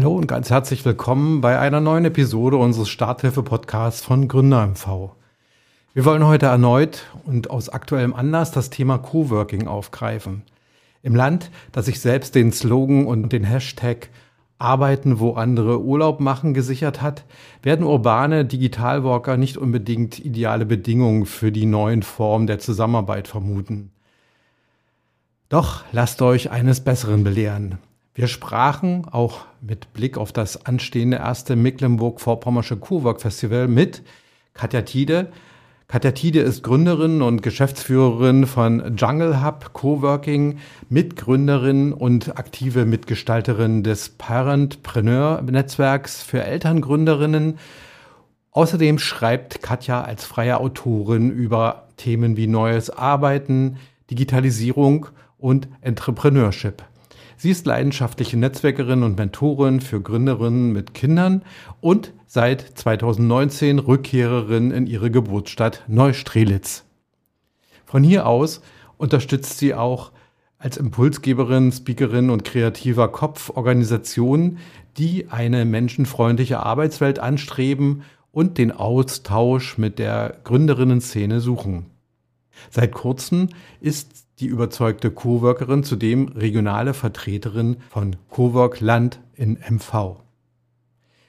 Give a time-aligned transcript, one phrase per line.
[0.00, 5.10] Hallo und ganz herzlich willkommen bei einer neuen Episode unseres Starthilfe-Podcasts von Gründer MV.
[5.92, 10.42] Wir wollen heute erneut und aus aktuellem Anlass das Thema Coworking aufgreifen.
[11.02, 14.10] Im Land, das sich selbst den Slogan und den Hashtag
[14.60, 17.24] Arbeiten, wo andere Urlaub machen gesichert hat,
[17.64, 23.90] werden urbane Digitalworker nicht unbedingt ideale Bedingungen für die neuen Formen der Zusammenarbeit vermuten.
[25.48, 27.78] Doch lasst euch eines Besseren belehren.
[28.18, 34.02] Wir sprachen auch mit Blick auf das anstehende erste Mecklenburg-Vorpommersche Cowork Festival mit
[34.54, 35.30] Katja Tiede.
[35.86, 44.08] Katja Tiede ist Gründerin und Geschäftsführerin von Jungle Hub Coworking, Mitgründerin und aktive Mitgestalterin des
[44.08, 47.60] Parentpreneur-Netzwerks für Elterngründerinnen.
[48.50, 53.76] Außerdem schreibt Katja als freie Autorin über Themen wie neues Arbeiten,
[54.10, 55.06] Digitalisierung
[55.38, 56.82] und Entrepreneurship.
[57.40, 61.42] Sie ist leidenschaftliche Netzwerkerin und Mentorin für Gründerinnen mit Kindern
[61.80, 66.82] und seit 2019 Rückkehrerin in ihre Geburtsstadt Neustrelitz.
[67.86, 68.60] Von hier aus
[68.96, 70.10] unterstützt sie auch
[70.58, 74.58] als Impulsgeberin, Speakerin und kreativer Kopf Organisationen,
[74.96, 81.86] die eine menschenfreundliche Arbeitswelt anstreben und den Austausch mit der Gründerinnen-Szene suchen.
[82.68, 83.50] Seit kurzem
[83.80, 90.16] ist die überzeugte Coworkerin zudem regionale Vertreterin von Cowork Land in MV.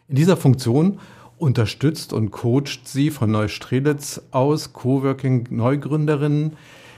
[0.08, 1.00] In dieser Funktion
[1.38, 6.58] unterstützt und coacht sie von Neustrelitz aus Coworking Neugründerinnen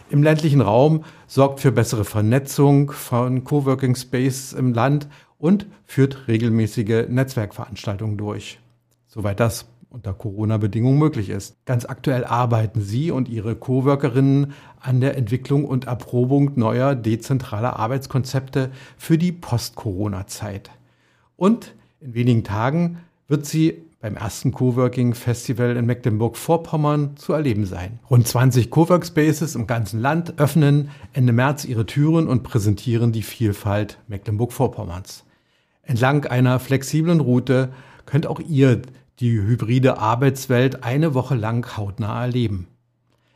[0.10, 5.08] im ländlichen Raum, sorgt für bessere Vernetzung von Coworking Space im Land
[5.38, 8.60] und führt regelmäßige Netzwerkveranstaltungen durch.
[9.08, 11.58] Soweit das unter Corona-Bedingungen möglich ist.
[11.66, 18.72] Ganz aktuell arbeiten Sie und Ihre Coworkerinnen an der Entwicklung und Erprobung neuer dezentraler Arbeitskonzepte
[18.98, 20.72] für die Post-Corona-Zeit.
[21.36, 28.00] Und in wenigen Tagen wird sie beim ersten Coworking Festival in Mecklenburg-Vorpommern zu erleben sein.
[28.10, 33.22] Rund 20 Cowork Spaces im ganzen Land öffnen Ende März ihre Türen und präsentieren die
[33.22, 35.26] Vielfalt Mecklenburg-Vorpommerns.
[35.84, 37.72] Entlang einer flexiblen Route
[38.06, 38.82] könnt auch ihr
[39.22, 42.68] die hybride Arbeitswelt eine Woche lang hautnah erleben.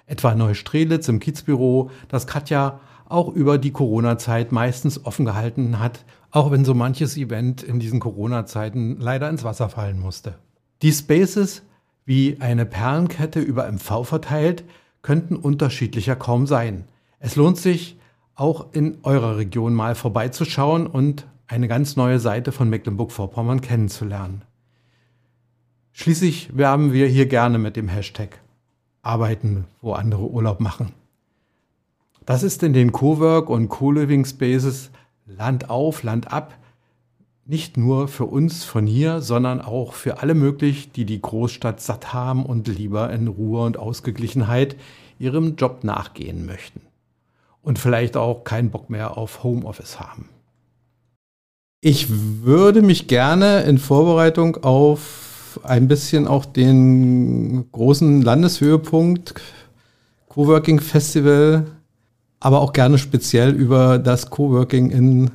[0.07, 6.51] Etwa Neustrelitz im Kiezbüro, das Katja auch über die Corona-Zeit meistens offen gehalten hat, auch
[6.51, 10.35] wenn so manches Event in diesen Corona-Zeiten leider ins Wasser fallen musste.
[10.81, 11.61] Die Spaces,
[12.03, 14.63] wie eine Perlenkette über MV verteilt,
[15.03, 16.85] könnten unterschiedlicher kaum sein.
[17.19, 17.97] Es lohnt sich,
[18.33, 24.41] auch in eurer Region mal vorbeizuschauen und eine ganz neue Seite von Mecklenburg-Vorpommern kennenzulernen.
[25.97, 28.41] Schließlich werben wir hier gerne mit dem Hashtag
[29.01, 30.91] Arbeiten, wo andere Urlaub machen.
[32.25, 34.91] Das ist in den Cowork und Co-Living Spaces
[35.25, 36.53] Land auf, Land ab
[37.45, 42.11] nicht nur für uns von hier, sondern auch für alle möglich, die die Großstadt satt
[42.11, 44.75] haben und lieber in Ruhe und Ausgeglichenheit
[45.17, 46.81] ihrem Job nachgehen möchten.
[47.61, 50.27] Und vielleicht auch keinen Bock mehr auf Homeoffice haben.
[51.79, 55.24] Ich würde mich gerne in Vorbereitung auf
[55.63, 59.35] ein bisschen auch den großen Landeshöhepunkt
[60.35, 61.65] Coworking Festival,
[62.41, 65.31] aber auch gerne speziell über das Coworking in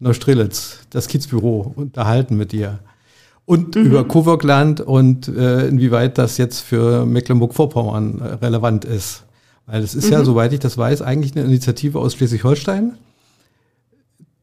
[0.00, 2.78] Neustrelitz, das Kiezbüro, unterhalten mit dir.
[3.44, 3.82] Und mhm.
[3.82, 9.24] über Coworkland und äh, inwieweit das jetzt für Mecklenburg-Vorpommern relevant ist.
[9.66, 10.12] Weil es ist mhm.
[10.12, 12.94] ja, soweit ich das weiß, eigentlich eine Initiative aus Schleswig-Holstein,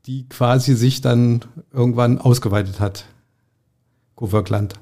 [0.06, 1.42] die quasi sich dann
[1.74, 3.06] irgendwann ausgeweitet hat.
[4.16, 4.76] Coworkland.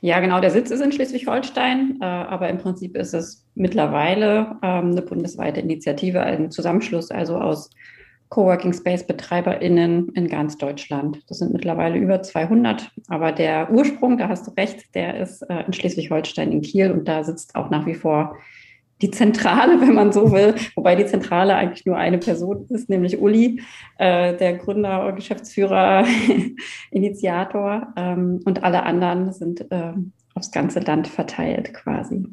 [0.00, 4.90] Ja, genau, der Sitz ist in Schleswig-Holstein, äh, aber im Prinzip ist es mittlerweile ähm,
[4.90, 7.70] eine bundesweite Initiative, ein Zusammenschluss also aus
[8.30, 11.22] Coworking Space BetreiberInnen in ganz Deutschland.
[11.28, 15.64] Das sind mittlerweile über 200, aber der Ursprung, da hast du recht, der ist äh,
[15.66, 18.36] in Schleswig-Holstein in Kiel und da sitzt auch nach wie vor
[19.02, 23.20] die Zentrale, wenn man so will, wobei die Zentrale eigentlich nur eine Person ist, nämlich
[23.20, 23.62] Uli,
[23.98, 26.04] äh, der Gründer, Geschäftsführer,
[26.90, 29.92] Initiator ähm, und alle anderen sind äh,
[30.34, 32.26] aufs ganze Land verteilt quasi.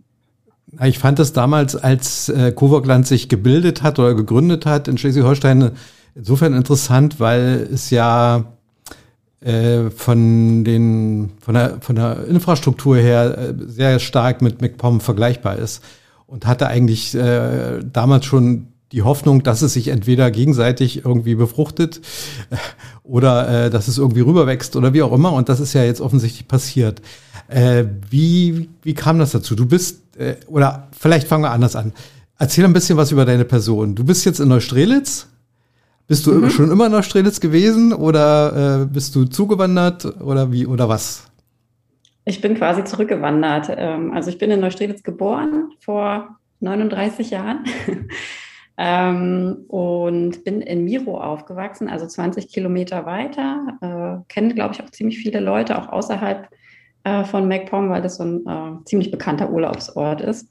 [0.84, 5.72] Ich fand es damals, als äh, Coworkland sich gebildet hat oder gegründet hat in Schleswig-Holstein,
[6.16, 8.46] insofern interessant, weil es ja
[9.42, 15.58] äh, von den von der von der Infrastruktur her äh, sehr stark mit MacPom vergleichbar
[15.58, 15.84] ist
[16.32, 22.00] und hatte eigentlich äh, damals schon die Hoffnung, dass es sich entweder gegenseitig irgendwie befruchtet
[22.50, 22.56] äh,
[23.04, 25.34] oder äh, dass es irgendwie rüberwächst oder wie auch immer.
[25.34, 27.02] Und das ist ja jetzt offensichtlich passiert.
[27.50, 29.56] Äh, wie, wie kam das dazu?
[29.56, 31.92] Du bist, äh, oder vielleicht fangen wir anders an.
[32.38, 33.96] Erzähl ein bisschen was über deine Person.
[33.96, 35.28] Du bist jetzt in Neustrelitz,
[36.08, 36.50] Bist du mhm.
[36.50, 41.24] schon immer in Neustrelitz gewesen oder äh, bist du zugewandert oder wie oder was?
[42.26, 43.68] Ich bin quasi zurückgewandert.
[43.76, 47.64] Ähm, also ich bin in Neustrelitz geboren vor 39 Jahren
[48.78, 53.78] ähm, und bin in Miro aufgewachsen, also 20 Kilometer weiter.
[53.82, 56.48] Äh, kenne, glaube ich, auch ziemlich viele Leute, auch außerhalb
[57.04, 60.48] äh, von MacPom, weil das so ein äh, ziemlich bekannter Urlaubsort ist.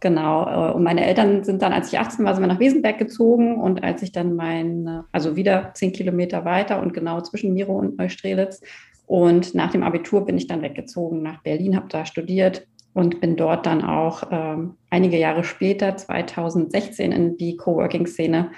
[0.00, 0.70] Genau.
[0.70, 3.60] Äh, und meine Eltern sind dann, als ich 18 war, sind wir nach Wesenberg gezogen
[3.60, 7.96] und als ich dann mein, also wieder 10 Kilometer weiter und genau zwischen Miro und
[7.98, 8.60] Neustrelitz.
[9.06, 13.36] Und nach dem Abitur bin ich dann weggezogen nach Berlin, habe da studiert und bin
[13.36, 18.50] dort dann auch ähm, einige Jahre später, 2016, in die Coworking-Szene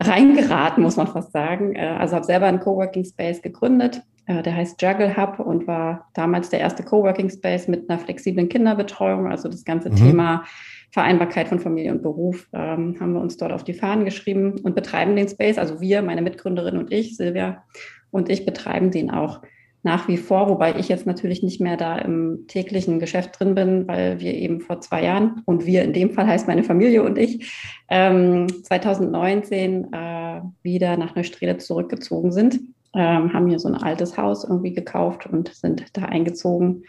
[0.00, 1.74] reingeraten, muss man fast sagen.
[1.74, 6.08] Äh, also habe selber einen Coworking Space gegründet, äh, der heißt Juggle Hub und war
[6.14, 9.26] damals der erste Coworking Space mit einer flexiblen Kinderbetreuung.
[9.26, 9.96] Also das ganze mhm.
[9.96, 10.44] Thema
[10.92, 14.74] Vereinbarkeit von Familie und Beruf ähm, haben wir uns dort auf die Fahnen geschrieben und
[14.74, 15.58] betreiben den Space.
[15.58, 17.64] Also wir, meine Mitgründerin und ich, Silvia
[18.10, 19.40] und ich betreiben den auch
[19.84, 23.88] nach wie vor, wobei ich jetzt natürlich nicht mehr da im täglichen Geschäft drin bin,
[23.88, 27.18] weil wir eben vor zwei Jahren, und wir in dem Fall heißt meine Familie und
[27.18, 27.52] ich,
[27.88, 32.60] ähm, 2019 äh, wieder nach Neustrelitz zurückgezogen sind,
[32.94, 36.84] ähm, haben hier so ein altes Haus irgendwie gekauft und sind da eingezogen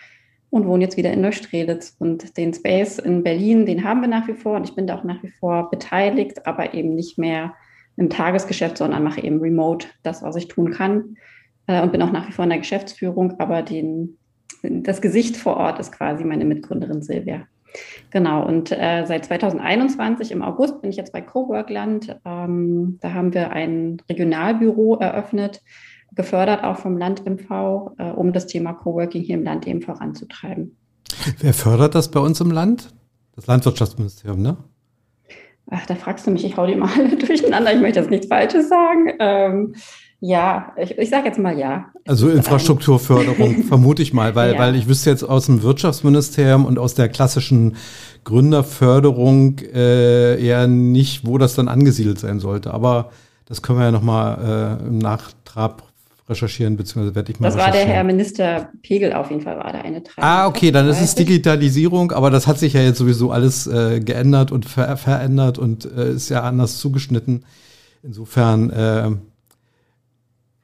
[0.51, 1.95] und wohnen jetzt wieder in Neustrelitz.
[1.97, 4.99] Und den Space in Berlin, den haben wir nach wie vor und ich bin da
[4.99, 7.55] auch nach wie vor beteiligt, aber eben nicht mehr
[7.95, 11.15] im Tagesgeschäft, sondern mache eben remote das, was ich tun kann
[11.67, 14.17] äh, und bin auch nach wie vor in der Geschäftsführung, aber den,
[14.63, 17.47] das Gesicht vor Ort ist quasi meine Mitgründerin Silvia.
[18.11, 22.15] Genau, und äh, seit 2021 im August bin ich jetzt bei Coworkland.
[22.25, 25.61] Ähm, da haben wir ein Regionalbüro eröffnet,
[26.13, 30.77] gefördert auch vom Land MV, äh, um das Thema Coworking hier im Land eben voranzutreiben.
[31.39, 32.93] Wer fördert das bei uns im Land?
[33.35, 34.57] Das Landwirtschaftsministerium, ne?
[35.69, 38.27] Ach, da fragst du mich, ich hau die mal alle durcheinander, ich möchte jetzt nichts
[38.27, 39.13] Falsches sagen.
[39.19, 39.75] Ähm,
[40.25, 41.91] ja, ich, ich sage jetzt mal ja.
[42.07, 44.59] Also Infrastrukturförderung vermute ich mal, weil, ja.
[44.59, 47.75] weil ich wüsste jetzt aus dem Wirtschaftsministerium und aus der klassischen
[48.23, 52.73] Gründerförderung äh, eher nicht, wo das dann angesiedelt sein sollte.
[52.73, 53.11] Aber
[53.47, 55.83] das können wir ja nochmal äh, im Nachtrab
[56.29, 59.73] recherchieren, beziehungsweise werde ich mal Das war der Herr Minister Pegel auf jeden Fall, war
[59.73, 60.23] da eine Trag.
[60.23, 63.99] Ah, okay, dann ist es Digitalisierung, aber das hat sich ja jetzt sowieso alles äh,
[63.99, 67.43] geändert und ver verändert und äh, ist ja anders zugeschnitten.
[68.03, 69.11] Insofern äh,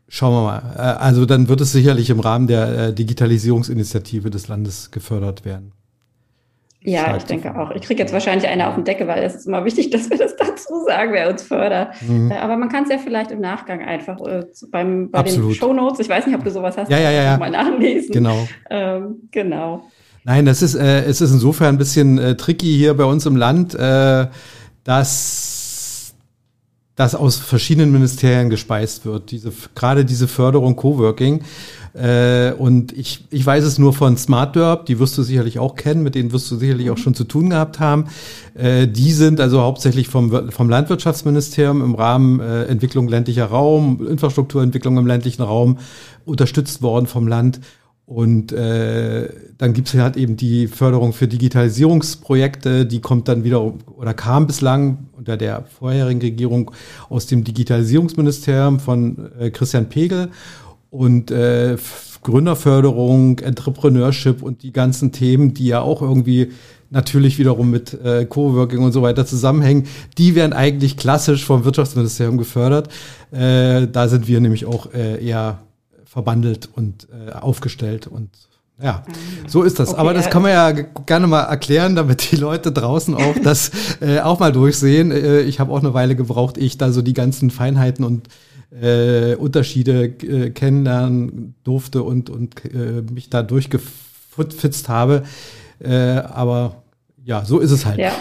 [0.10, 0.76] Schauen wir mal.
[0.76, 5.72] Äh, also dann wird es sicherlich im Rahmen der äh, Digitalisierungsinitiative des Landes gefördert werden.
[6.82, 7.72] Ja, Schlag ich denke auch.
[7.72, 10.18] Ich kriege jetzt wahrscheinlich eine auf den Decke, weil es ist immer wichtig, dass wir
[10.18, 11.90] das dazu sagen, wer uns fördert.
[12.02, 12.32] Mhm.
[12.32, 14.18] Äh, aber man kann es ja vielleicht im Nachgang einfach
[14.72, 15.52] beim, bei Absolut.
[15.52, 17.38] den Shownotes, ich weiß nicht, ob du sowas hast, ja, ja, ja, ja.
[17.38, 18.12] mal nachlesen.
[18.12, 18.48] Genau.
[18.70, 19.84] Ähm, genau.
[20.24, 23.36] Nein, das ist, äh, es ist insofern ein bisschen äh, tricky hier bei uns im
[23.36, 24.28] Land, äh,
[24.84, 25.59] dass
[27.00, 29.32] das aus verschiedenen Ministerien gespeist wird.
[29.32, 31.44] Diese, gerade diese Förderung Coworking.
[31.94, 35.76] Äh, und ich, ich weiß es nur von Smart Derb, die wirst du sicherlich auch
[35.76, 38.08] kennen, mit denen wirst du sicherlich auch schon zu tun gehabt haben.
[38.54, 44.98] Äh, die sind also hauptsächlich vom, vom Landwirtschaftsministerium im Rahmen äh, Entwicklung ländlicher Raum, Infrastrukturentwicklung
[44.98, 45.78] im ländlichen Raum
[46.26, 47.62] unterstützt worden vom Land.
[48.10, 53.62] Und äh, dann gibt es halt eben die Förderung für Digitalisierungsprojekte, die kommt dann wieder
[53.86, 56.72] oder kam bislang unter der vorherigen Regierung
[57.08, 60.30] aus dem Digitalisierungsministerium von äh, Christian Pegel
[60.90, 61.78] und äh,
[62.24, 66.52] Gründerförderung, Entrepreneurship und die ganzen Themen, die ja auch irgendwie
[66.90, 69.86] natürlich wiederum mit äh, Coworking und so weiter zusammenhängen,
[70.18, 72.90] die werden eigentlich klassisch vom Wirtschaftsministerium gefördert.
[73.30, 75.60] Äh, da sind wir nämlich auch äh, eher
[76.10, 78.30] verbandelt und äh, aufgestellt und
[78.82, 79.04] ja,
[79.46, 79.90] so ist das.
[79.90, 83.72] Okay, Aber das kann man ja gerne mal erklären, damit die Leute draußen auch das
[84.00, 85.12] äh, auch mal durchsehen.
[85.12, 88.30] Äh, ich habe auch eine Weile gebraucht, ich da so die ganzen Feinheiten und
[88.82, 95.24] äh, Unterschiede äh, kennenlernen durfte und, und äh, mich da durchgefitzt habe.
[95.80, 96.84] Äh, aber
[97.24, 98.00] ja, so ist es halt.
[98.00, 98.14] Ja.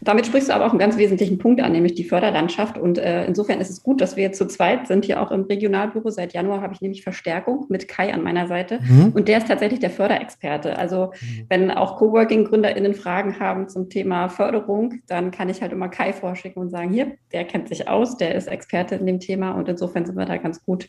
[0.00, 2.78] Damit sprichst du aber auch einen ganz wesentlichen Punkt an, nämlich die Förderlandschaft.
[2.78, 5.42] Und äh, insofern ist es gut, dass wir jetzt zu zweit sind hier auch im
[5.42, 6.10] Regionalbüro.
[6.10, 8.80] Seit Januar habe ich nämlich Verstärkung mit Kai an meiner Seite.
[8.82, 9.12] Mhm.
[9.14, 10.78] Und der ist tatsächlich der Förderexperte.
[10.78, 11.46] Also mhm.
[11.48, 16.60] wenn auch Coworking-GründerInnen Fragen haben zum Thema Förderung, dann kann ich halt immer Kai vorschicken
[16.60, 19.52] und sagen, hier, der kennt sich aus, der ist Experte in dem Thema.
[19.52, 20.88] Und insofern sind wir da ganz gut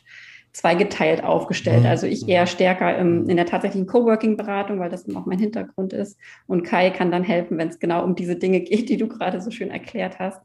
[0.51, 1.81] zweigeteilt aufgestellt.
[1.81, 1.89] Mhm.
[1.89, 6.17] Also ich eher stärker im, in der tatsächlichen Coworking-Beratung, weil das auch mein Hintergrund ist.
[6.47, 9.41] Und Kai kann dann helfen, wenn es genau um diese Dinge geht, die du gerade
[9.41, 10.41] so schön erklärt hast.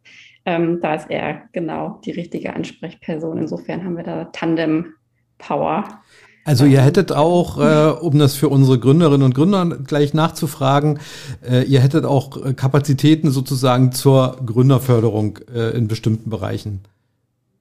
[0.47, 3.39] Ähm, da ist er genau die richtige Ansprechperson.
[3.39, 6.03] Insofern haben wir da Tandem-Power.
[6.47, 10.99] Also ihr hättet auch, äh, um das für unsere Gründerinnen und Gründer gleich nachzufragen,
[11.43, 16.81] äh, ihr hättet auch äh, Kapazitäten sozusagen zur Gründerförderung äh, in bestimmten Bereichen.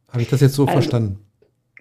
[0.09, 1.19] Habe ich das jetzt so also, verstanden?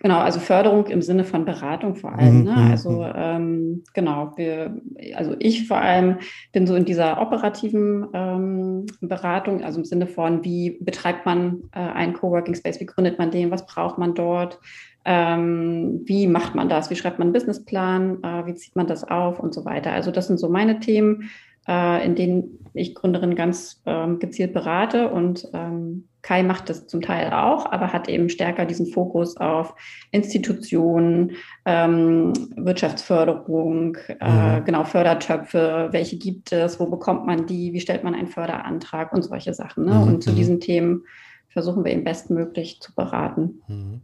[0.03, 2.41] Genau, also Förderung im Sinne von Beratung vor allem.
[2.41, 2.51] Mhm, ne?
[2.51, 3.13] Mhm, also mhm.
[3.15, 4.77] ähm, genau, wir,
[5.15, 6.19] also ich vor allem
[6.51, 11.79] bin so in dieser operativen ähm, Beratung, also im Sinne von, wie betreibt man äh,
[11.79, 14.59] einen Coworking Space, wie gründet man den, was braucht man dort,
[15.05, 19.05] ähm, wie macht man das, wie schreibt man einen Businessplan, äh, wie zieht man das
[19.05, 19.93] auf und so weiter.
[19.93, 21.31] Also das sind so meine Themen,
[21.69, 27.03] äh, in denen ich Gründerinnen ganz ähm, gezielt berate und ähm, Kai macht das zum
[27.03, 29.75] Teil auch, aber hat eben stärker diesen Fokus auf
[30.13, 31.33] Institutionen,
[31.65, 34.65] ähm, Wirtschaftsförderung, äh, mhm.
[34.65, 39.23] genau Fördertöpfe, welche gibt es, wo bekommt man die, wie stellt man einen Förderantrag und
[39.23, 39.85] solche Sachen.
[39.85, 39.95] Ne?
[39.95, 40.03] Mhm.
[40.03, 40.37] Und zu mhm.
[40.37, 41.03] diesen Themen
[41.49, 43.61] versuchen wir eben bestmöglich zu beraten.
[43.67, 44.01] Mhm.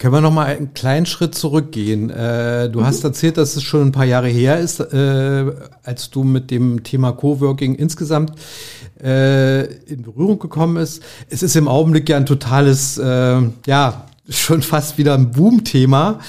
[0.00, 2.08] Können wir noch mal einen kleinen Schritt zurückgehen?
[2.08, 2.86] Äh, du mhm.
[2.86, 6.82] hast erzählt, dass es schon ein paar Jahre her ist, äh, als du mit dem
[6.84, 8.32] Thema Coworking insgesamt
[9.02, 11.02] äh, in Berührung gekommen ist.
[11.28, 16.20] Es ist im Augenblick ja ein totales, äh, ja, schon fast wieder ein Boom-Thema,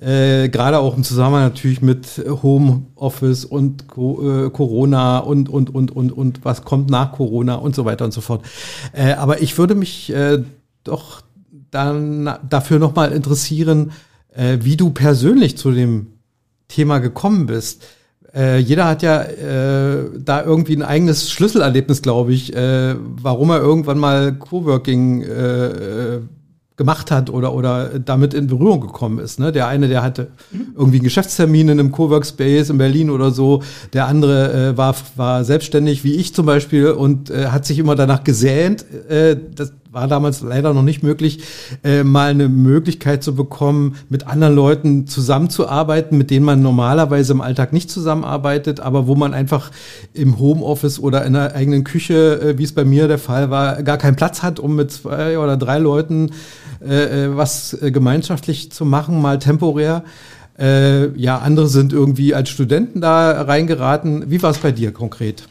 [0.00, 5.90] äh, gerade auch im Zusammenhang natürlich mit Homeoffice und Co äh, Corona und, und, und,
[5.90, 8.44] und, und was kommt nach Corona und so weiter und so fort.
[8.92, 10.42] Äh, aber ich würde mich äh,
[10.84, 11.22] doch
[11.70, 13.92] dann dafür nochmal interessieren,
[14.34, 16.08] äh, wie du persönlich zu dem
[16.68, 17.82] Thema gekommen bist.
[18.34, 23.60] Äh, jeder hat ja äh, da irgendwie ein eigenes Schlüsselerlebnis, glaube ich, äh, warum er
[23.60, 26.20] irgendwann mal Coworking äh, äh
[26.76, 29.38] gemacht hat oder, oder damit in Berührung gekommen ist.
[29.38, 29.52] Ne?
[29.52, 30.28] Der eine, der hatte
[30.74, 33.62] irgendwie einen Geschäftstermin in einem Coworkspace in Berlin oder so.
[33.92, 37.94] Der andere äh, war, war selbstständig, wie ich zum Beispiel, und äh, hat sich immer
[37.94, 38.86] danach gesehnt.
[39.08, 41.40] Äh, das war damals leider noch nicht möglich,
[41.84, 47.42] äh, mal eine Möglichkeit zu bekommen, mit anderen Leuten zusammenzuarbeiten, mit denen man normalerweise im
[47.42, 49.70] Alltag nicht zusammenarbeitet, aber wo man einfach
[50.14, 53.82] im Homeoffice oder in der eigenen Küche, äh, wie es bei mir der Fall war,
[53.82, 56.30] gar keinen Platz hat, um mit zwei oder drei Leuten
[56.80, 60.04] äh, äh was äh, gemeinschaftlich zu machen, mal temporär.
[60.58, 64.30] Äh, ja, andere sind irgendwie als Studenten da reingeraten.
[64.30, 65.48] Wie war es bei dir konkret?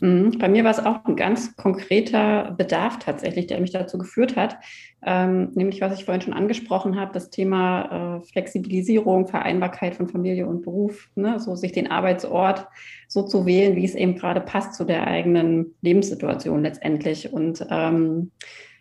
[0.00, 0.38] Mhm.
[0.38, 4.56] Bei mir war es auch ein ganz konkreter Bedarf tatsächlich, der mich dazu geführt hat.
[5.04, 10.46] Ähm, nämlich, was ich vorhin schon angesprochen habe, das Thema äh, Flexibilisierung, Vereinbarkeit von Familie
[10.46, 11.38] und Beruf, ne?
[11.38, 12.66] so sich den Arbeitsort
[13.08, 17.32] so zu wählen, wie es eben gerade passt zu der eigenen Lebenssituation letztendlich.
[17.32, 18.30] Und ähm,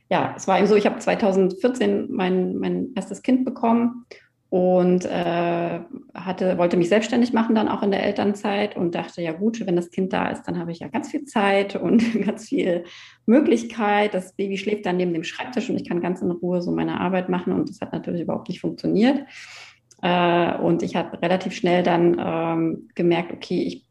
[0.09, 4.05] ja, es war eben so, ich habe 2014 mein, mein erstes Kind bekommen
[4.49, 5.79] und äh,
[6.15, 9.75] hatte, wollte mich selbstständig machen dann auch in der Elternzeit und dachte, ja gut, wenn
[9.75, 12.83] das Kind da ist, dann habe ich ja ganz viel Zeit und ganz viel
[13.27, 14.15] Möglichkeit.
[14.15, 16.99] Das Baby schläft dann neben dem Schreibtisch und ich kann ganz in Ruhe so meine
[16.99, 19.23] Arbeit machen und das hat natürlich überhaupt nicht funktioniert.
[20.01, 23.85] Äh, und ich habe relativ schnell dann ähm, gemerkt, okay, ich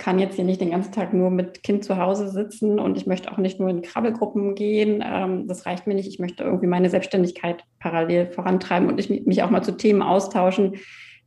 [0.00, 3.06] kann jetzt hier nicht den ganzen Tag nur mit Kind zu Hause sitzen und ich
[3.06, 5.04] möchte auch nicht nur in Krabbelgruppen gehen.
[5.06, 6.08] Ähm, das reicht mir nicht.
[6.08, 10.76] Ich möchte irgendwie meine Selbstständigkeit parallel vorantreiben und ich, mich auch mal zu Themen austauschen,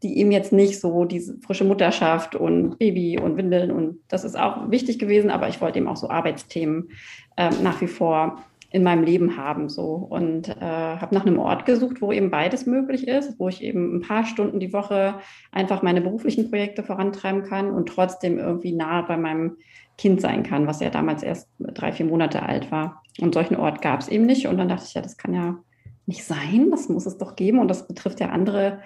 [0.01, 4.37] die eben jetzt nicht so diese frische Mutterschaft und Baby und Windeln und das ist
[4.37, 6.89] auch wichtig gewesen, aber ich wollte eben auch so Arbeitsthemen
[7.37, 11.65] äh, nach wie vor in meinem Leben haben so und äh, habe nach einem Ort
[11.67, 15.19] gesucht, wo eben beides möglich ist, wo ich eben ein paar Stunden die Woche
[15.51, 19.57] einfach meine beruflichen Projekte vorantreiben kann und trotzdem irgendwie nah bei meinem
[19.99, 23.03] Kind sein kann, was ja damals erst drei, vier Monate alt war.
[23.21, 24.47] Und solchen Ort gab es eben nicht.
[24.47, 25.59] Und dann dachte ich, ja, das kann ja
[26.07, 27.59] nicht sein, das muss es doch geben.
[27.59, 28.79] Und das betrifft ja andere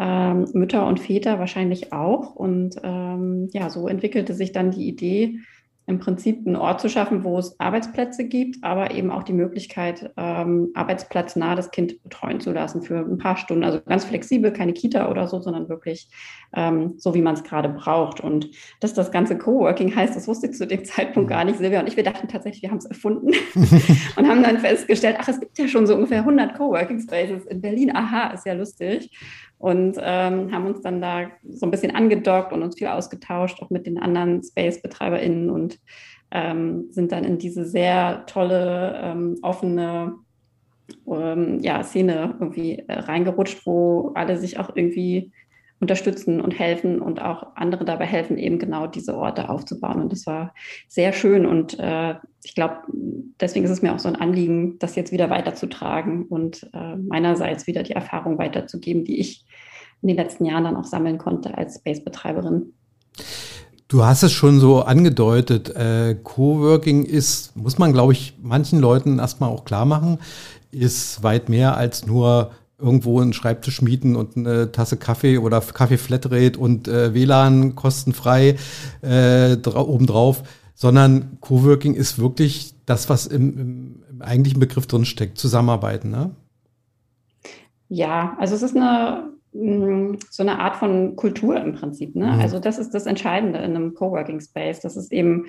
[0.00, 2.34] ähm, Mütter und Väter wahrscheinlich auch.
[2.34, 5.40] Und ähm, ja, so entwickelte sich dann die Idee,
[5.88, 10.12] im Prinzip einen Ort zu schaffen, wo es Arbeitsplätze gibt, aber eben auch die Möglichkeit,
[10.16, 13.62] ähm, arbeitsplatznah das Kind betreuen zu lassen für ein paar Stunden.
[13.62, 16.08] Also ganz flexibel, keine Kita oder so, sondern wirklich
[16.54, 18.20] ähm, so, wie man es gerade braucht.
[18.20, 18.50] Und
[18.80, 21.58] dass das ganze Coworking heißt, das wusste ich zu dem Zeitpunkt gar nicht.
[21.58, 23.28] Silvia und ich, wir dachten tatsächlich, wir haben es erfunden
[24.16, 27.60] und haben dann festgestellt, ach, es gibt ja schon so ungefähr 100 Coworking Spaces in
[27.60, 27.94] Berlin.
[27.94, 29.10] Aha, ist ja lustig
[29.58, 33.70] und ähm, haben uns dann da so ein bisschen angedockt und uns viel ausgetauscht, auch
[33.70, 35.78] mit den anderen Space-BetreiberInnen und
[36.30, 40.14] ähm, sind dann in diese sehr tolle, ähm, offene
[41.08, 45.32] ähm, ja, Szene irgendwie äh, reingerutscht, wo alle sich auch irgendwie
[45.78, 50.00] unterstützen und helfen und auch andere dabei helfen, eben genau diese Orte aufzubauen.
[50.00, 50.54] Und das war
[50.88, 51.44] sehr schön.
[51.44, 52.14] Und äh,
[52.44, 52.76] ich glaube,
[53.40, 57.66] deswegen ist es mir auch so ein Anliegen, das jetzt wieder weiterzutragen und äh, meinerseits
[57.66, 59.44] wieder die Erfahrung weiterzugeben, die ich
[60.00, 62.72] in den letzten Jahren dann auch sammeln konnte als Space-Betreiberin.
[63.88, 65.74] Du hast es schon so angedeutet.
[65.76, 70.18] Äh, Coworking ist, muss man, glaube ich, manchen Leuten erstmal auch klar machen,
[70.72, 75.96] ist weit mehr als nur irgendwo einen Schreibtisch mieten und eine Tasse Kaffee oder Kaffee
[75.96, 78.56] Flatrate und äh, WLAN kostenfrei
[79.02, 80.42] äh, obendrauf,
[80.74, 86.30] sondern Coworking ist wirklich das, was im, im, eigentlichen Begriff drin steckt, Zusammenarbeiten, ne?
[87.88, 92.16] Ja, also es ist eine mm, so eine Art von Kultur im Prinzip.
[92.16, 92.26] Ne?
[92.26, 92.40] Mhm.
[92.40, 95.46] Also das ist das Entscheidende in einem Coworking Space, dass es eben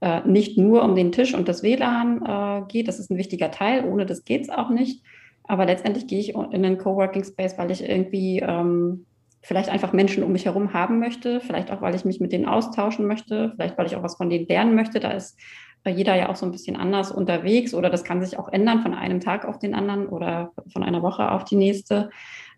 [0.00, 2.88] äh, nicht nur um den Tisch und das WLAN äh, geht.
[2.88, 3.84] Das ist ein wichtiger Teil.
[3.84, 5.02] Ohne das geht es auch nicht.
[5.46, 9.06] Aber letztendlich gehe ich in einen Coworking Space, weil ich irgendwie ähm,
[9.42, 12.46] vielleicht einfach Menschen um mich herum haben möchte, vielleicht auch, weil ich mich mit denen
[12.46, 14.98] austauschen möchte, vielleicht, weil ich auch was von denen lernen möchte.
[14.98, 15.38] Da ist
[15.86, 18.92] jeder ja auch so ein bisschen anders unterwegs oder das kann sich auch ändern von
[18.92, 22.10] einem Tag auf den anderen oder von einer Woche auf die nächste.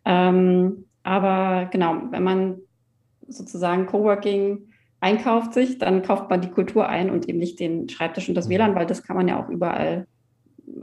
[0.06, 2.56] Ähm, aber genau, wenn man
[3.26, 8.28] sozusagen Coworking einkauft sich, dann kauft man die Kultur ein und eben nicht den Schreibtisch
[8.28, 10.06] und das WLAN, weil das kann man ja auch überall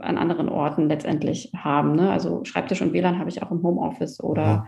[0.00, 1.94] an anderen Orten letztendlich haben.
[1.96, 2.10] Ne?
[2.10, 4.66] Also Schreibtisch und WLAN habe ich auch im Homeoffice oder ja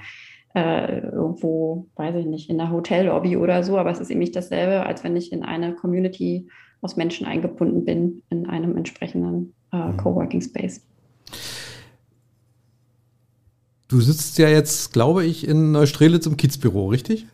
[0.54, 4.36] äh, irgendwo, weiß ich nicht, in der Hotellobby oder so, aber es ist eben nicht
[4.36, 6.48] dasselbe, als wenn ich in eine Community
[6.80, 9.96] aus Menschen eingebunden bin, in einem entsprechenden äh, mhm.
[9.96, 10.84] Coworking Space.
[13.88, 17.26] Du sitzt ja jetzt, glaube ich, in Neustrelitz im Kiezbüro, richtig?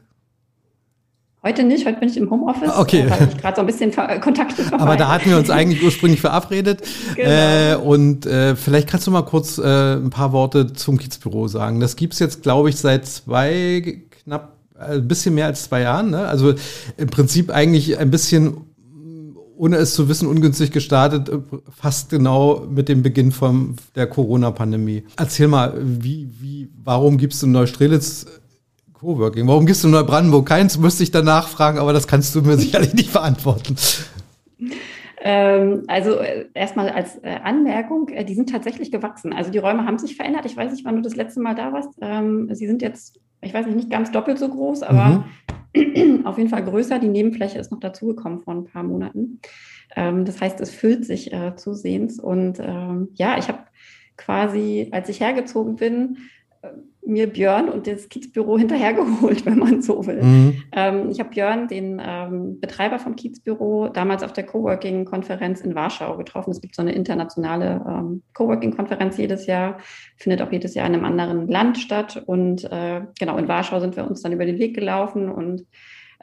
[1.47, 3.01] Heute nicht, heute bin ich im Homeoffice, ah, okay.
[3.01, 4.79] Äh, weil ich gerade so ein bisschen Kontakt vorbei.
[4.79, 6.83] Aber da hatten wir uns eigentlich ursprünglich verabredet.
[7.15, 7.31] Genau.
[7.31, 11.79] Äh, und äh, vielleicht kannst du mal kurz äh, ein paar Worte zum Kiezbüro sagen.
[11.79, 16.11] Das gibt's jetzt, glaube ich, seit zwei, knapp ein äh, bisschen mehr als zwei Jahren.
[16.11, 16.27] Ne?
[16.27, 16.55] Also
[16.97, 18.57] im Prinzip eigentlich ein bisschen
[19.57, 21.39] ohne es zu wissen, ungünstig gestartet, äh,
[21.71, 25.05] fast genau mit dem Beginn von der Corona-Pandemie.
[25.17, 28.27] Erzähl mal, wie, wie, warum gibst du Neustrelitz
[29.05, 29.47] Coworking.
[29.47, 30.79] Warum gehst du in Neubrandenburg keins?
[30.79, 33.77] Müsste ich danach fragen, aber das kannst du mir sicherlich nicht beantworten.
[35.27, 39.33] Ähm, also äh, erstmal als äh, Anmerkung, äh, die sind tatsächlich gewachsen.
[39.33, 40.45] Also die Räume haben sich verändert.
[40.45, 41.91] Ich weiß nicht, wann du das letzte Mal da warst.
[42.01, 45.25] Ähm, sie sind jetzt, ich weiß nicht, nicht ganz doppelt so groß, aber
[45.75, 46.25] mhm.
[46.27, 46.99] auf jeden Fall größer.
[46.99, 49.41] Die Nebenfläche ist noch dazugekommen vor ein paar Monaten.
[49.97, 52.19] Ähm, das heißt, es füllt sich zusehends.
[52.21, 52.59] Und
[53.15, 53.61] ja, ich habe
[54.17, 56.19] quasi, als ich hergezogen bin,
[57.07, 60.23] mir Björn und das Kiezbüro hinterhergeholt, wenn man so will.
[60.23, 60.63] Mhm.
[60.73, 66.17] Ähm, ich habe Björn, den ähm, Betreiber vom Kiezbüro, damals auf der Coworking-Konferenz in Warschau
[66.17, 66.51] getroffen.
[66.51, 69.79] Es gibt so eine internationale ähm, Coworking-Konferenz jedes Jahr,
[70.17, 72.23] findet auch jedes Jahr in einem anderen Land statt.
[72.27, 75.67] Und äh, genau, in Warschau sind wir uns dann über den Weg gelaufen und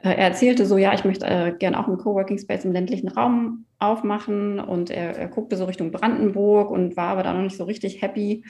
[0.02, 3.08] äh, er erzählte so, ja, ich möchte äh, gerne auch einen Coworking Space im ländlichen
[3.08, 7.56] Raum aufmachen und er, er guckte so Richtung Brandenburg und war aber da noch nicht
[7.56, 8.44] so richtig happy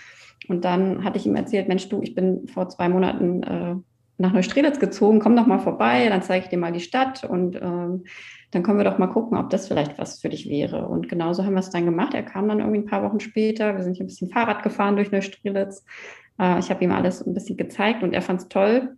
[0.52, 3.74] und dann hatte ich ihm erzählt, Mensch, du, ich bin vor zwei Monaten äh,
[4.18, 7.56] nach Neustrelitz gezogen, komm doch mal vorbei, dann zeige ich dir mal die Stadt und
[7.56, 8.04] ähm,
[8.50, 10.86] dann können wir doch mal gucken, ob das vielleicht was für dich wäre.
[10.86, 12.12] Und genauso haben wir es dann gemacht.
[12.12, 13.74] Er kam dann irgendwie ein paar Wochen später.
[13.74, 15.86] Wir sind hier ein bisschen Fahrrad gefahren durch Neustrelitz.
[16.38, 18.94] Äh, ich habe ihm alles ein bisschen gezeigt und er fand es toll.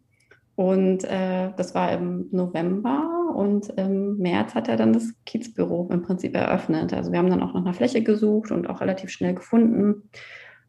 [0.56, 6.02] Und äh, das war im November und im März hat er dann das Kiezbüro im
[6.02, 6.92] Prinzip eröffnet.
[6.92, 10.10] Also wir haben dann auch nach einer Fläche gesucht und auch relativ schnell gefunden.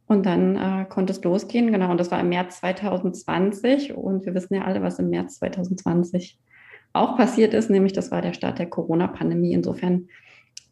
[0.08, 1.90] Und dann äh, konnte es losgehen, genau.
[1.90, 3.96] Und das war im März 2020.
[3.96, 6.38] Und wir wissen ja alle, was im März 2020
[6.94, 9.54] auch passiert ist, nämlich das war der Start der Corona-Pandemie.
[9.54, 10.08] Insofern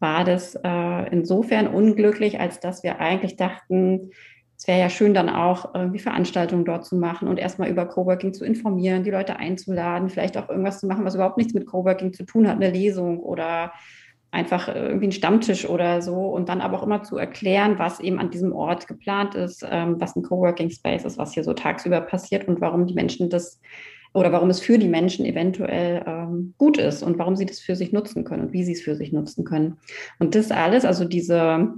[0.00, 4.10] war das äh, insofern unglücklich, als dass wir eigentlich dachten,
[4.56, 8.32] es wäre ja schön, dann auch irgendwie Veranstaltungen dort zu machen und erstmal über Coworking
[8.32, 12.12] zu informieren, die Leute einzuladen, vielleicht auch irgendwas zu machen, was überhaupt nichts mit Coworking
[12.12, 13.72] zu tun hat, eine Lesung oder
[14.34, 18.18] einfach irgendwie einen Stammtisch oder so und dann aber auch immer zu erklären, was eben
[18.18, 22.00] an diesem Ort geplant ist, ähm, was ein Coworking Space ist, was hier so tagsüber
[22.00, 23.60] passiert und warum die Menschen das
[24.12, 27.76] oder warum es für die Menschen eventuell ähm, gut ist und warum sie das für
[27.76, 29.78] sich nutzen können und wie sie es für sich nutzen können.
[30.18, 31.74] Und das alles, also diese,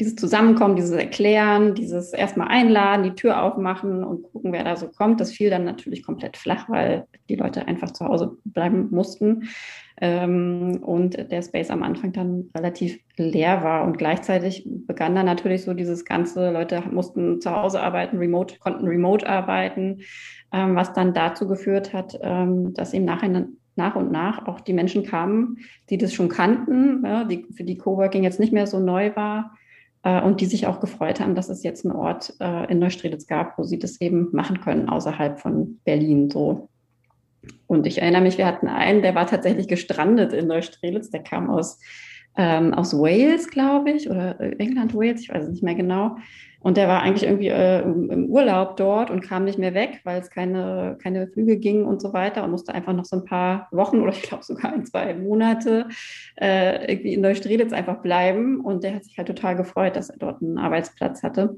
[0.00, 4.88] dieses Zusammenkommen, dieses Erklären, dieses erstmal einladen, die Tür aufmachen und gucken, wer da so
[4.88, 9.48] kommt, das fiel dann natürlich komplett flach, weil die Leute einfach zu Hause bleiben mussten
[10.00, 13.84] ähm, und der Space am Anfang dann relativ leer war.
[13.84, 18.86] Und gleichzeitig begann dann natürlich so dieses ganze, Leute mussten zu Hause arbeiten, remote, konnten
[18.86, 20.00] remote arbeiten,
[20.52, 24.72] ähm, was dann dazu geführt hat, ähm, dass im Nachhinein nach und nach auch die
[24.72, 25.58] Menschen kamen,
[25.88, 29.56] die das schon kannten, ja, die, für die Coworking jetzt nicht mehr so neu war
[30.02, 33.26] äh, und die sich auch gefreut haben, dass es jetzt einen Ort äh, in Neustrelitz
[33.26, 36.68] gab, wo sie das eben machen können außerhalb von Berlin so.
[37.66, 41.48] Und ich erinnere mich, wir hatten einen, der war tatsächlich gestrandet in Neustrelitz, der kam
[41.48, 41.78] aus,
[42.36, 46.16] ähm, aus Wales, glaube ich, oder äh, England, Wales, ich weiß es nicht mehr genau.
[46.62, 50.20] Und der war eigentlich irgendwie äh, im Urlaub dort und kam nicht mehr weg, weil
[50.20, 53.68] es keine, keine Flüge ging und so weiter und musste einfach noch so ein paar
[53.70, 55.88] Wochen oder ich glaube sogar ein, zwei Monate
[56.38, 58.60] äh, irgendwie in Neustrelitz einfach bleiben.
[58.60, 61.56] Und der hat sich halt total gefreut, dass er dort einen Arbeitsplatz hatte.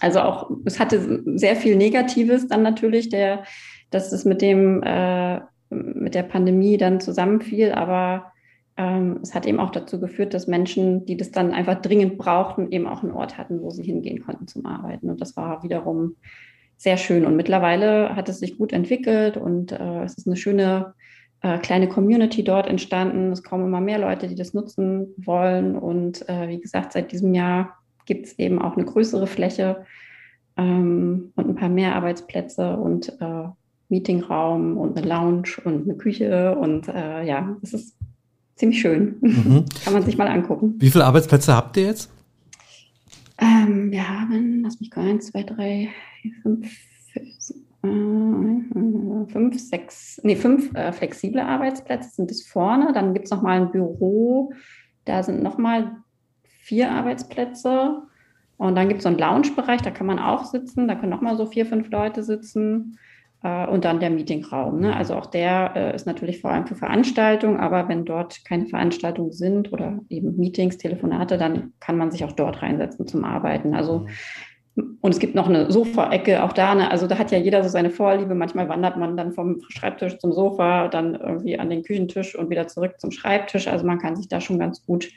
[0.00, 3.08] Also auch, es hatte sehr viel Negatives dann natürlich.
[3.08, 3.44] Der
[3.92, 8.32] dass es mit dem, äh, mit der Pandemie dann zusammenfiel, aber
[8.76, 12.72] ähm, es hat eben auch dazu geführt, dass Menschen, die das dann einfach dringend brauchten,
[12.72, 15.10] eben auch einen Ort hatten, wo sie hingehen konnten zum Arbeiten.
[15.10, 16.16] Und das war wiederum
[16.76, 17.26] sehr schön.
[17.26, 20.94] Und mittlerweile hat es sich gut entwickelt und äh, es ist eine schöne
[21.42, 23.30] äh, kleine Community dort entstanden.
[23.30, 25.76] Es kommen immer mehr Leute, die das nutzen wollen.
[25.76, 27.76] Und äh, wie gesagt, seit diesem Jahr
[28.06, 29.84] gibt es eben auch eine größere Fläche
[30.56, 33.44] ähm, und ein paar mehr Arbeitsplätze und äh,
[33.92, 36.56] Meetingraum und eine Lounge und eine Küche.
[36.56, 37.94] Und äh, ja, es ist
[38.56, 39.16] ziemlich schön.
[39.20, 39.64] Mhm.
[39.84, 40.74] Kann man sich mal angucken.
[40.78, 42.10] Wie viele Arbeitsplätze habt ihr jetzt?
[43.38, 45.90] Ähm, wir haben, lass mich gucken, eins, zwei, drei,
[46.22, 46.66] vier, fünf,
[47.82, 52.92] äh, fünf, sechs, nee, fünf äh, flexible Arbeitsplätze sind es vorne.
[52.94, 54.52] Dann gibt es nochmal ein Büro,
[55.04, 55.96] da sind nochmal
[56.42, 58.02] vier Arbeitsplätze.
[58.56, 61.36] Und dann gibt es so einen Lounge-Bereich, da kann man auch sitzen, da können nochmal
[61.36, 62.96] so vier, fünf Leute sitzen.
[63.42, 64.80] Äh, und dann der Meetingraum.
[64.80, 64.94] Ne?
[64.94, 69.32] Also auch der äh, ist natürlich vor allem für Veranstaltungen, aber wenn dort keine Veranstaltungen
[69.32, 73.74] sind oder eben Meetings, Telefonate, dann kann man sich auch dort reinsetzen zum Arbeiten.
[73.74, 74.08] Also mhm.
[75.02, 76.90] Und es gibt noch eine Sofa-Ecke, auch da, ne?
[76.90, 78.34] also da hat ja jeder so seine Vorliebe.
[78.34, 82.68] Manchmal wandert man dann vom Schreibtisch zum Sofa, dann irgendwie an den Küchentisch und wieder
[82.68, 83.68] zurück zum Schreibtisch.
[83.68, 85.10] Also man kann sich da schon ganz gut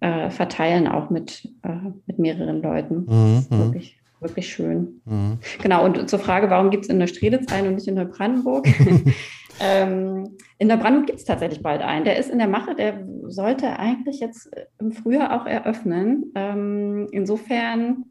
[0.00, 3.06] äh, verteilen, auch mit, äh, mit mehreren Leuten.
[3.06, 3.46] Mhm.
[3.48, 5.00] wirklich wirklich schön.
[5.04, 5.38] Mhm.
[5.62, 8.66] Genau, und zur Frage, warum gibt es in der Streditz einen und nicht in Neubrandenburg?
[9.60, 12.04] ähm, in Neubrandenburg gibt es tatsächlich bald einen.
[12.04, 16.32] Der ist in der Mache, der sollte eigentlich jetzt im Frühjahr auch eröffnen.
[16.34, 18.04] Ähm, insofern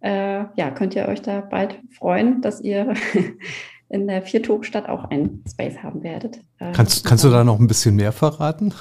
[0.00, 2.94] äh, ja, könnt ihr euch da bald freuen, dass ihr
[3.88, 6.40] in der Viertogstadt auch einen Space haben werdet.
[6.58, 8.72] Äh, kannst, kannst du da noch ein bisschen mehr verraten?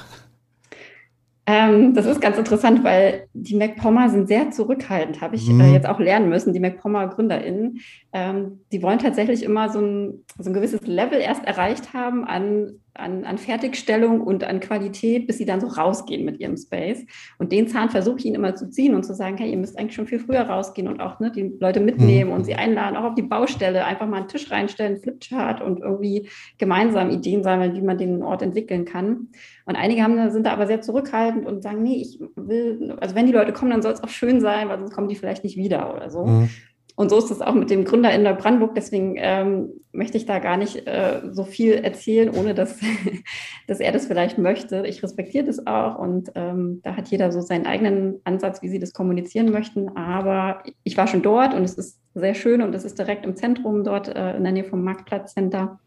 [1.51, 5.61] Ähm, das ist ganz interessant, weil die MacPommer sind sehr zurückhaltend, habe ich äh, mhm.
[5.61, 7.79] äh, jetzt auch lernen müssen, die MacPommer GründerInnen.
[8.13, 12.81] Ähm, die wollen tatsächlich immer so ein, so ein gewisses Level erst erreicht haben an
[12.99, 17.05] an, an Fertigstellung und an Qualität, bis sie dann so rausgehen mit ihrem Space.
[17.37, 19.77] Und den Zahn versuche ich ihnen immer zu ziehen und zu sagen, hey, ihr müsst
[19.77, 22.35] eigentlich schon viel früher rausgehen und auch ne, die Leute mitnehmen mhm.
[22.35, 26.29] und sie einladen, auch auf die Baustelle, einfach mal einen Tisch reinstellen, Flipchart und irgendwie
[26.57, 29.29] gemeinsam Ideen sammeln, wie man den Ort entwickeln kann.
[29.65, 33.25] Und einige haben, sind da aber sehr zurückhaltend und sagen, nee, ich will, also wenn
[33.25, 35.57] die Leute kommen, dann soll es auch schön sein, weil sonst kommen die vielleicht nicht
[35.57, 36.25] wieder oder so.
[36.25, 36.49] Mhm.
[36.99, 38.75] Und so ist es auch mit dem Gründer in der Brandenburg.
[38.75, 42.77] Deswegen ähm, möchte ich da gar nicht äh, so viel erzählen, ohne dass,
[43.67, 44.85] dass er das vielleicht möchte.
[44.85, 48.79] Ich respektiere das auch und ähm, da hat jeder so seinen eigenen Ansatz, wie sie
[48.79, 49.95] das kommunizieren möchten.
[49.95, 53.37] Aber ich war schon dort und es ist sehr schön und es ist direkt im
[53.37, 55.79] Zentrum dort äh, in der Nähe vom Marktplatzcenter.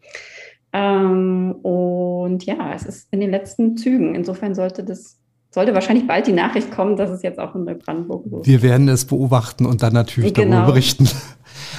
[0.73, 4.15] Ähm, und ja, es ist in den letzten Zügen.
[4.15, 5.22] Insofern sollte das
[5.53, 8.47] sollte wahrscheinlich bald die Nachricht kommen, dass es jetzt auch in Neubrandenburg ist.
[8.47, 10.57] Wir werden es beobachten und dann natürlich genau.
[10.57, 11.07] darüber berichten.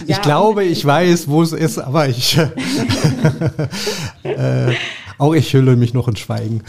[0.07, 2.37] Ja, ich glaube, ich weiß, wo es ist, aber ich
[4.23, 4.73] äh,
[5.19, 6.63] auch ich hülle mich noch in Schweigen,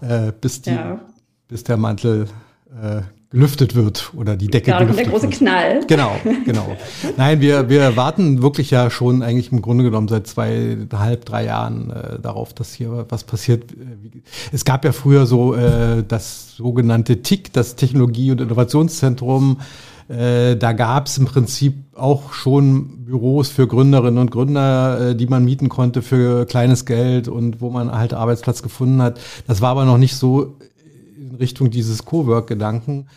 [0.00, 1.00] äh, bis, die, ja.
[1.48, 2.28] bis der Mantel
[2.70, 5.34] äh, gelüftet wird oder die Decke genau, gelüftet der große wird.
[5.34, 5.80] Knall.
[5.86, 6.12] Genau,
[6.44, 6.76] genau.
[7.16, 11.90] Nein, wir, wir warten wirklich ja schon eigentlich im Grunde genommen seit zweieinhalb, drei Jahren
[11.90, 13.64] äh, darauf, dass hier was passiert.
[14.52, 19.58] Es gab ja früher so äh, das sogenannte TIC, das Technologie- und Innovationszentrum.
[20.08, 25.26] Äh, da gab es im Prinzip auch schon Büros für Gründerinnen und Gründer, äh, die
[25.26, 29.20] man mieten konnte für kleines Geld und wo man halt Arbeitsplatz gefunden hat.
[29.46, 30.56] Das war aber noch nicht so
[31.32, 33.08] in Richtung dieses Cowork-Gedanken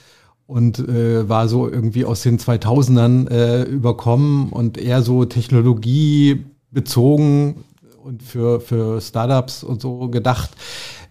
[0.48, 7.66] und äh, war so irgendwie aus den 2000ern äh, überkommen und eher so technologiebezogen
[8.04, 10.52] und für, für Startups und so gedacht,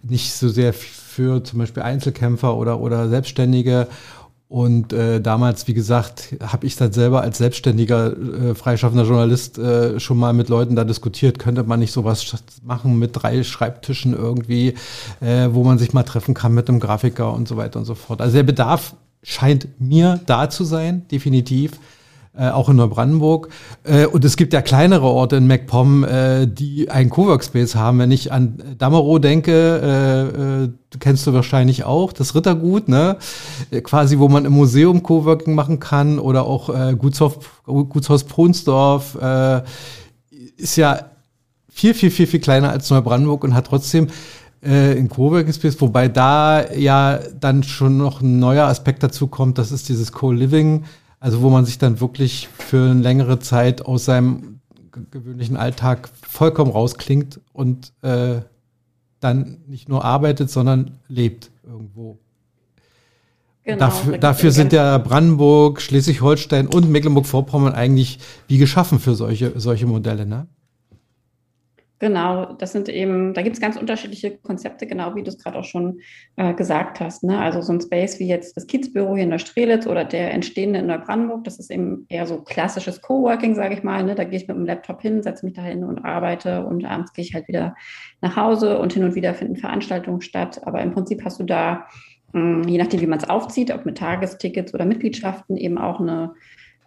[0.01, 3.87] nicht so sehr für zum Beispiel Einzelkämpfer oder, oder Selbstständige.
[4.47, 9.99] Und äh, damals, wie gesagt, habe ich dann selber als selbstständiger, äh, freischaffender Journalist äh,
[9.99, 14.75] schon mal mit Leuten da diskutiert, könnte man nicht sowas machen mit drei Schreibtischen irgendwie,
[15.19, 17.95] äh, wo man sich mal treffen kann mit einem Grafiker und so weiter und so
[17.95, 18.21] fort.
[18.21, 21.71] Also der Bedarf scheint mir da zu sein, definitiv
[22.37, 23.49] äh, auch in Neubrandenburg.
[23.83, 27.99] Äh, und es gibt ja kleinere Orte in MacPom, äh, die einen Coworkspace haben.
[27.99, 30.69] Wenn ich an Damerow denke, äh, äh,
[30.99, 33.17] kennst du wahrscheinlich auch, das Rittergut, ne?
[33.71, 39.17] Äh, quasi, wo man im Museum Coworking machen kann oder auch äh, Gutshaus, Gutshaus Pronsdorf
[39.21, 39.61] äh,
[40.57, 41.09] ist ja
[41.69, 44.07] viel, viel, viel, viel kleiner als Neubrandenburg und hat trotzdem
[44.63, 49.57] äh, in Coworking Space, wobei da ja dann schon noch ein neuer Aspekt dazu kommt,
[49.57, 50.85] das ist dieses Co-Living
[51.25, 54.59] also wo man sich dann wirklich für eine längere Zeit aus seinem
[55.09, 58.41] gewöhnlichen Alltag vollkommen rausklingt und äh,
[59.21, 62.19] dann nicht nur arbeitet, sondern lebt irgendwo.
[63.63, 69.87] Genau, dafür, dafür sind ja Brandenburg, Schleswig-Holstein und Mecklenburg-Vorpommern eigentlich wie geschaffen für solche, solche
[69.87, 70.45] Modelle, ne?
[71.99, 75.57] Genau, das sind eben, da gibt es ganz unterschiedliche Konzepte, genau wie du es gerade
[75.57, 76.01] auch schon
[76.35, 77.23] äh, gesagt hast.
[77.23, 77.39] Ne?
[77.39, 80.79] Also so ein Space wie jetzt das Kiezbüro hier in der Strelitz oder der entstehende
[80.79, 84.03] in Neubrandenburg, das ist eben eher so klassisches Coworking, sage ich mal.
[84.03, 84.13] Ne?
[84.13, 87.13] Da gehe ich mit dem Laptop hin, setze mich da hin und arbeite und abends
[87.13, 87.75] gehe ich halt wieder
[88.19, 90.67] nach Hause und hin und wieder finden Veranstaltungen statt.
[90.67, 91.87] Aber im Prinzip hast du da,
[92.33, 96.01] mh, hm, je nachdem, wie man es aufzieht, ob mit Tagestickets oder Mitgliedschaften, eben auch
[96.01, 96.33] eine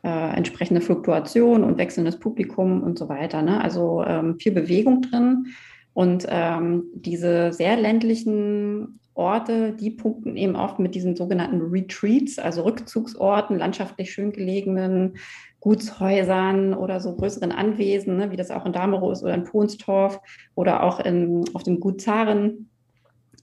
[0.03, 3.43] äh, entsprechende Fluktuation und wechselndes Publikum und so weiter.
[3.43, 3.63] Ne?
[3.63, 5.47] Also ähm, viel Bewegung drin.
[5.93, 12.63] Und ähm, diese sehr ländlichen Orte, die punkten eben oft mit diesen sogenannten Retreats, also
[12.63, 15.17] Rückzugsorten, landschaftlich schön gelegenen
[15.59, 20.21] Gutshäusern oder so größeren Anwesen, ne, wie das auch in Damerow ist oder in Pohnstorf
[20.55, 22.68] oder auch in, auf dem Gut Zaren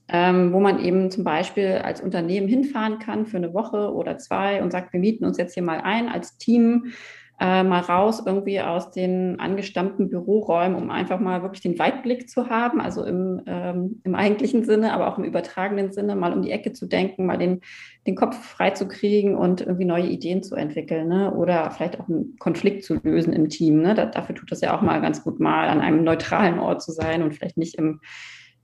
[0.08, 4.62] ähm, wo man eben zum Beispiel als Unternehmen hinfahren kann für eine Woche oder zwei
[4.62, 6.92] und sagt, wir mieten uns jetzt hier mal ein als Team,
[7.38, 12.48] äh, mal raus irgendwie aus den angestammten Büroräumen, um einfach mal wirklich den Weitblick zu
[12.48, 16.50] haben, also im, ähm, im eigentlichen Sinne, aber auch im übertragenen Sinne, mal um die
[16.50, 17.60] Ecke zu denken, mal den,
[18.06, 21.34] den Kopf frei zu kriegen und irgendwie neue Ideen zu entwickeln ne?
[21.34, 23.82] oder vielleicht auch einen Konflikt zu lösen im Team.
[23.82, 23.94] Ne?
[23.94, 26.92] Da, dafür tut es ja auch mal ganz gut, mal an einem neutralen Ort zu
[26.92, 28.00] sein und vielleicht nicht im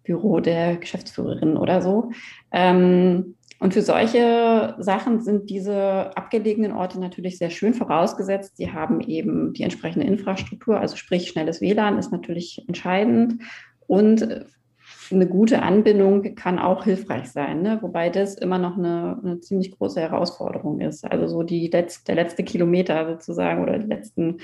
[0.03, 2.11] Büro der Geschäftsführerin oder so.
[2.51, 8.57] Ähm, und für solche Sachen sind diese abgelegenen Orte natürlich sehr schön vorausgesetzt.
[8.57, 13.41] Sie haben eben die entsprechende Infrastruktur, also sprich schnelles WLAN ist natürlich entscheidend
[13.87, 14.47] und
[15.13, 17.79] eine gute Anbindung kann auch hilfreich sein, ne?
[17.83, 21.05] wobei das immer noch eine, eine, ziemlich große Herausforderung ist.
[21.05, 24.39] Also so die Letz-, der letzte Kilometer sozusagen oder die letzten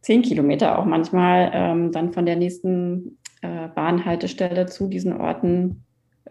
[0.00, 5.84] zehn Kilometer auch manchmal ähm, dann von der nächsten äh, Bahnhaltestelle zu diesen Orten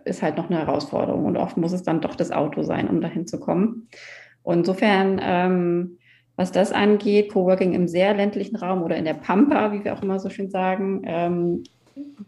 [0.05, 1.25] ist halt noch eine Herausforderung.
[1.25, 3.87] Und oft muss es dann doch das Auto sein, um dahin zu kommen.
[4.43, 5.97] Und insofern, ähm,
[6.35, 10.03] was das angeht, Coworking im sehr ländlichen Raum oder in der Pampa, wie wir auch
[10.03, 11.63] immer so schön sagen, ähm,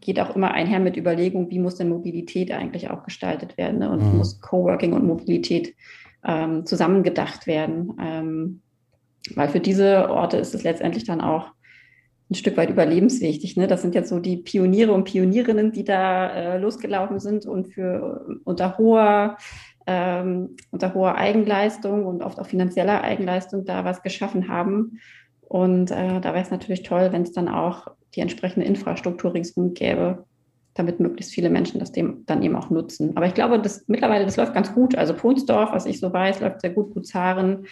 [0.02, 3.90] geht auch immer einher mit Überlegungen, wie muss denn Mobilität eigentlich auch gestaltet werden ne?
[3.90, 4.18] und mhm.
[4.18, 5.76] muss Coworking und Mobilität
[6.26, 7.94] ähm, zusammengedacht werden.
[8.02, 8.62] Ähm,
[9.36, 11.52] weil für diese Orte ist es letztendlich dann auch
[12.30, 13.58] ein Stück weit überlebenswichtig.
[13.58, 13.68] Ne?
[13.68, 18.26] Das sind jetzt so die Pioniere und Pionierinnen, die da äh, losgelaufen sind und für
[18.44, 19.38] unter hoher,
[19.88, 25.00] ähm, unter hoher Eigenleistung und oft auch finanzieller Eigenleistung da was geschaffen haben.
[25.42, 29.74] Und äh, da wäre es natürlich toll, wenn es dann auch die entsprechende Infrastruktur ringsum
[29.74, 30.26] gäbe,
[30.80, 33.16] damit möglichst viele Menschen das dem dann eben auch nutzen.
[33.16, 34.96] Aber ich glaube, das mittlerweile, das läuft ganz gut.
[34.96, 36.94] Also Ponsdorf, was ich so weiß, läuft sehr gut.
[36.94, 37.66] Buzaren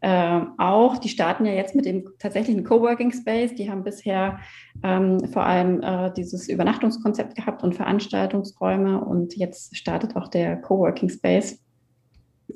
[0.00, 0.98] äh, auch.
[0.98, 3.54] Die starten ja jetzt mit dem tatsächlichen Coworking Space.
[3.54, 4.38] Die haben bisher
[4.82, 9.04] ähm, vor allem äh, dieses Übernachtungskonzept gehabt und Veranstaltungsräume.
[9.04, 11.60] Und jetzt startet auch der Coworking Space.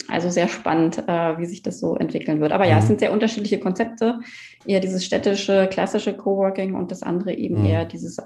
[0.09, 2.53] Also sehr spannend, äh, wie sich das so entwickeln wird.
[2.53, 2.89] Aber ja, es mhm.
[2.89, 4.21] sind sehr unterschiedliche Konzepte.
[4.67, 7.67] Eher dieses städtische, klassische Coworking und das andere eben mhm.
[7.67, 8.19] eher dieses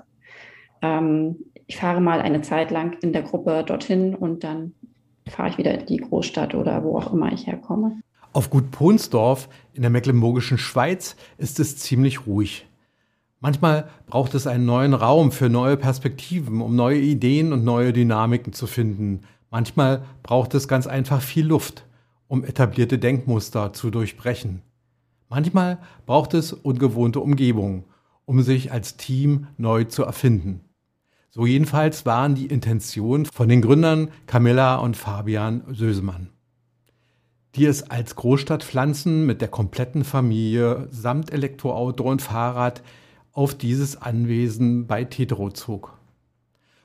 [0.82, 4.74] ähm, ich fahre mal eine Zeit lang in der Gruppe dorthin und dann
[5.28, 8.02] fahre ich wieder in die Großstadt oder wo auch immer ich herkomme.
[8.32, 12.66] Auf Gut Pohnsdorf in der mecklenburgischen Schweiz ist es ziemlich ruhig.
[13.40, 18.52] Manchmal braucht es einen neuen Raum für neue Perspektiven, um neue Ideen und neue Dynamiken
[18.52, 19.22] zu finden.
[19.50, 21.84] Manchmal braucht es ganz einfach viel Luft,
[22.28, 24.62] um etablierte Denkmuster zu durchbrechen.
[25.28, 27.84] Manchmal braucht es ungewohnte Umgebungen,
[28.24, 30.60] um sich als Team neu zu erfinden.
[31.34, 36.28] So jedenfalls waren die Intentionen von den Gründern Camilla und Fabian Sösemann,
[37.54, 42.82] die es als Großstadtpflanzen mit der kompletten Familie samt Elektroauto und Fahrrad
[43.32, 45.96] auf dieses Anwesen bei Tetro zog.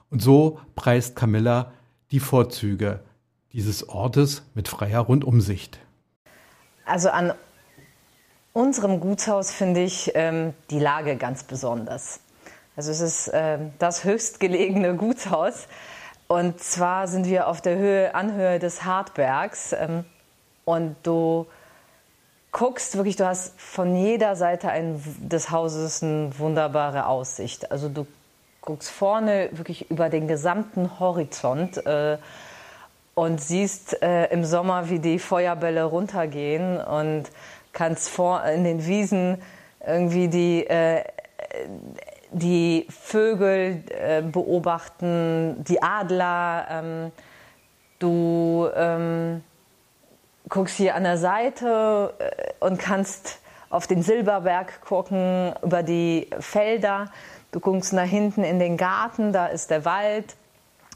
[0.09, 1.73] Und so preist Camilla
[2.11, 3.01] die Vorzüge
[3.51, 5.77] dieses Ortes mit freier Rundumsicht.
[6.85, 7.33] Also an
[8.53, 12.21] unserem Gutshaus finde ich ähm, die Lage ganz besonders.
[12.77, 15.67] Also es ist äh, das höchstgelegene Gutshaus.
[16.27, 19.73] Und zwar sind wir auf der Höhe, Anhöhe des Hartbergs.
[19.73, 20.05] Ähm,
[20.63, 21.47] und du
[22.51, 27.71] guckst wirklich, du hast von jeder Seite ein, des Hauses eine wunderbare Aussicht.
[27.71, 28.05] Also du
[28.61, 32.19] guckst vorne wirklich über den gesamten Horizont äh,
[33.15, 37.23] und siehst äh, im Sommer, wie die Feuerbälle runtergehen und
[37.73, 39.41] kannst vor in den Wiesen
[39.83, 41.03] irgendwie die äh,
[42.31, 46.67] die Vögel äh, beobachten, die Adler.
[46.69, 47.11] Ähm,
[47.99, 49.43] du ähm,
[50.49, 57.11] guckst hier an der Seite äh, und kannst auf den Silberberg gucken, über die Felder.
[57.51, 60.35] Du guckst nach hinten in den Garten, da ist der Wald.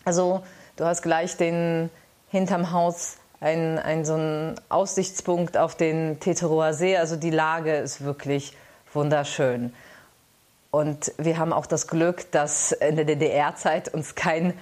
[0.05, 0.43] Also
[0.75, 1.89] du hast gleich den
[2.29, 6.95] hinterm Haus einen, einen so einen Aussichtspunkt auf den Teterower See.
[6.95, 8.55] Also die Lage ist wirklich
[8.93, 9.73] wunderschön.
[10.71, 14.53] Und wir haben auch das Glück, dass in der DDR-Zeit uns kein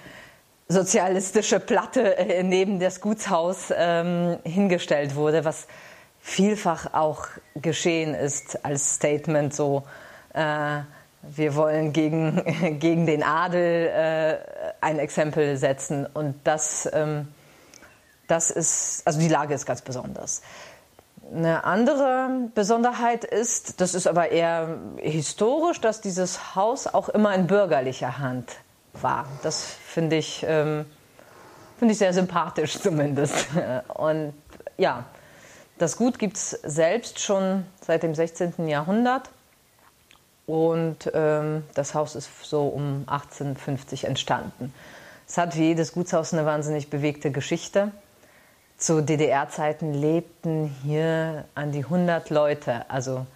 [0.67, 5.67] sozialistische Platte äh, neben das Gutshaus ähm, hingestellt wurde, was
[6.19, 9.83] vielfach auch geschehen ist als Statement so,
[10.33, 10.79] äh,
[11.21, 12.43] wir wollen gegen,
[12.79, 14.37] gegen den Adel äh,
[14.81, 16.05] ein Exempel setzen.
[16.05, 17.27] Und das, ähm,
[18.27, 20.41] das ist, also die Lage ist ganz besonders.
[21.31, 27.45] Eine andere Besonderheit ist, das ist aber eher historisch, dass dieses Haus auch immer in
[27.45, 28.55] bürgerlicher Hand
[28.93, 29.27] war.
[29.43, 30.85] Das finde ich, ähm,
[31.77, 33.47] find ich sehr sympathisch zumindest.
[33.89, 34.33] Und
[34.77, 35.05] ja,
[35.77, 38.67] das Gut gibt es selbst schon seit dem 16.
[38.67, 39.29] Jahrhundert.
[40.47, 44.73] Und ähm, das Haus ist so um 1850 entstanden.
[45.27, 47.91] Es hat wie jedes Gutshaus eine wahnsinnig bewegte Geschichte.
[48.79, 53.27] Zu DDR-Zeiten lebten hier an die 100 Leute, also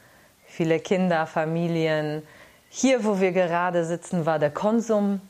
[0.47, 2.23] viele Kinder, Familien.
[2.69, 5.21] Hier, wo wir gerade sitzen, war der Konsum.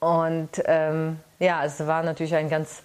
[0.00, 2.82] Und ähm, ja, es war natürlich ein ganz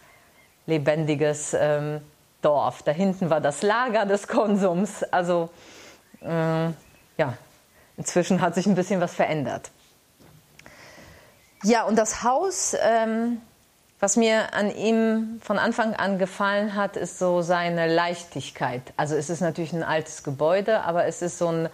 [0.68, 2.00] lebendiges ähm,
[2.42, 2.84] Dorf.
[2.84, 5.04] Da hinten war das Lager des Konsums.
[5.04, 5.50] Also
[6.22, 6.70] äh,
[7.18, 7.34] ja,
[8.00, 9.72] Inzwischen hat sich ein bisschen was verändert.
[11.64, 13.42] Ja, und das Haus, ähm,
[14.00, 18.82] was mir an ihm von Anfang an gefallen hat, ist so seine Leichtigkeit.
[18.96, 21.70] Also es ist natürlich ein altes Gebäude, aber es ist so ein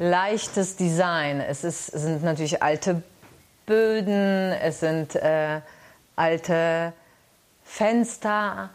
[0.00, 1.40] leichtes Design.
[1.40, 3.02] Es, ist, es sind natürlich alte
[3.64, 5.60] Böden, es sind äh,
[6.16, 6.92] alte
[7.62, 8.70] Fenster,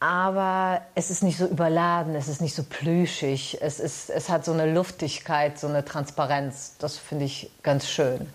[0.00, 4.44] aber es ist nicht so überladen, es ist nicht so plüschig, es, ist, es hat
[4.44, 6.76] so eine Luftigkeit, so eine Transparenz.
[6.78, 8.32] Das finde ich ganz schön.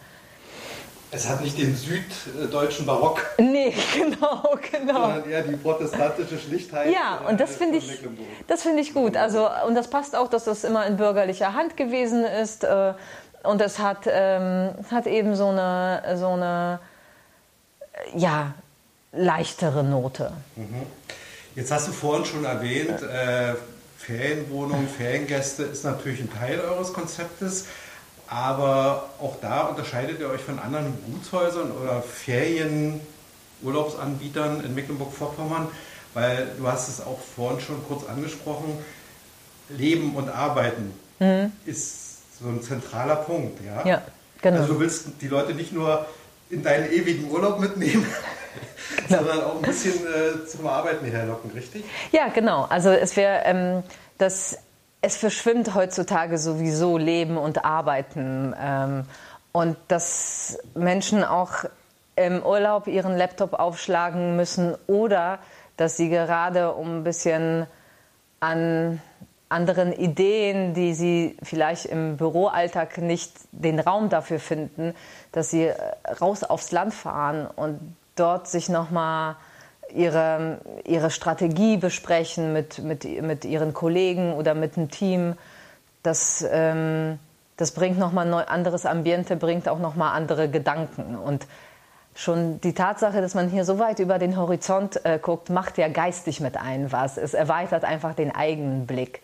[1.14, 3.22] Es hat nicht den süddeutschen Barock.
[3.38, 5.02] Nee, genau, genau.
[5.02, 6.92] Sondern eher die protestantische Schlichtheit.
[6.92, 8.00] Ja, und das finde ich,
[8.48, 9.16] das ich gut.
[9.16, 12.64] Also, und das passt auch, dass das immer in bürgerlicher Hand gewesen ist.
[12.64, 12.94] Äh,
[13.44, 16.80] und es hat, ähm, hat eben so eine, so eine
[18.16, 18.54] ja,
[19.12, 20.32] leichtere Note.
[20.56, 20.84] Mhm.
[21.56, 23.54] Jetzt hast du vorhin schon erwähnt, äh,
[23.98, 27.68] Ferienwohnungen, Feriengäste ist natürlich ein Teil eures Konzeptes,
[28.34, 35.68] aber auch da unterscheidet ihr euch von anderen Gutshäusern oder Ferienurlaubsanbietern in Mecklenburg-Vorpommern,
[36.16, 38.84] weil du hast es auch vorhin schon kurz angesprochen,
[39.70, 41.52] Leben und Arbeiten mhm.
[41.66, 43.64] ist so ein zentraler Punkt.
[43.64, 43.86] Ja?
[43.86, 44.02] ja,
[44.42, 44.62] genau.
[44.62, 46.08] Also du willst die Leute nicht nur
[46.50, 48.08] in deinen ewigen Urlaub mitnehmen,
[49.10, 51.84] sondern auch ein bisschen äh, zum Arbeiten herlocken, richtig?
[52.12, 52.64] Ja, genau.
[52.64, 53.84] Also es wäre ähm,
[54.18, 54.58] das
[55.04, 59.04] es verschwimmt heutzutage sowieso Leben und Arbeiten ähm,
[59.52, 61.66] und dass Menschen auch
[62.16, 65.40] im Urlaub ihren Laptop aufschlagen müssen oder
[65.76, 67.68] dass sie gerade um ein bisschen
[68.40, 69.02] an
[69.50, 74.96] anderen Ideen, die sie vielleicht im Büroalltag nicht den Raum dafür finden,
[75.34, 75.70] dass sie
[76.22, 79.36] raus aufs Land fahren und dort sich nochmal
[79.94, 85.36] ihre, ihre Strategie besprechen mit, mit, mit ihren Kollegen oder mit dem Team.
[86.02, 87.20] Das, ähm,
[87.58, 91.16] das bringt nochmal ein anderes Ambiente, bringt auch nochmal andere Gedanken.
[91.16, 91.48] Und
[92.16, 95.88] schon die Tatsache, dass man hier so weit über den Horizont äh, guckt, macht ja
[95.88, 97.18] geistig mit ein was.
[97.18, 99.22] Es erweitert einfach den eigenen Blick.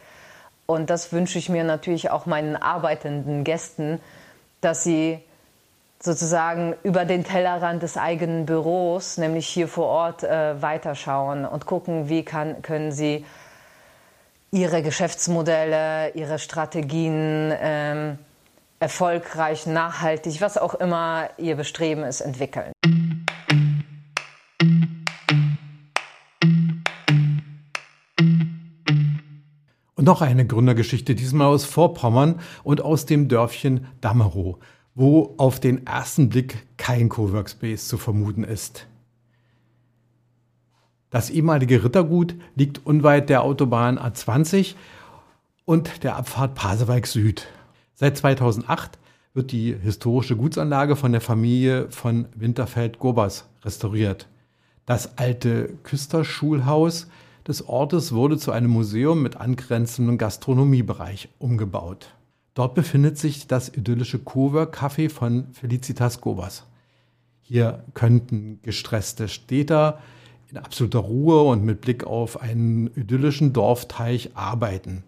[0.66, 4.00] Und das wünsche ich mir natürlich auch meinen arbeitenden Gästen,
[4.62, 5.20] dass sie
[6.02, 12.08] sozusagen über den Tellerrand des eigenen Büros, nämlich hier vor Ort, äh, weiterschauen und gucken,
[12.08, 13.26] wie kann, können sie
[14.52, 18.18] ihre Geschäftsmodelle, ihre Strategien ähm,
[18.80, 22.72] erfolgreich, nachhaltig, was auch immer ihr Bestreben ist, entwickeln.
[29.96, 34.58] Und noch eine Gründergeschichte, diesmal aus Vorpommern und aus dem Dörfchen Damerow
[35.00, 38.86] wo auf den ersten Blick kein Coworkspace zu vermuten ist.
[41.10, 44.76] Das ehemalige Rittergut liegt unweit der Autobahn A20
[45.64, 47.48] und der Abfahrt Pasewalk Süd.
[47.96, 49.00] Seit 2008
[49.34, 54.28] wird die historische Gutsanlage von der Familie von Winterfeld-Gobers restauriert.
[54.86, 57.08] Das alte Küsterschulhaus
[57.48, 62.19] des Ortes wurde zu einem Museum mit angrenzendem Gastronomiebereich umgebaut.
[62.60, 66.66] Dort befindet sich das idyllische Cowork-Café von Felicitas Gobas.
[67.40, 70.02] Hier könnten gestresste Städter
[70.52, 75.06] in absoluter Ruhe und mit Blick auf einen idyllischen Dorfteich arbeiten.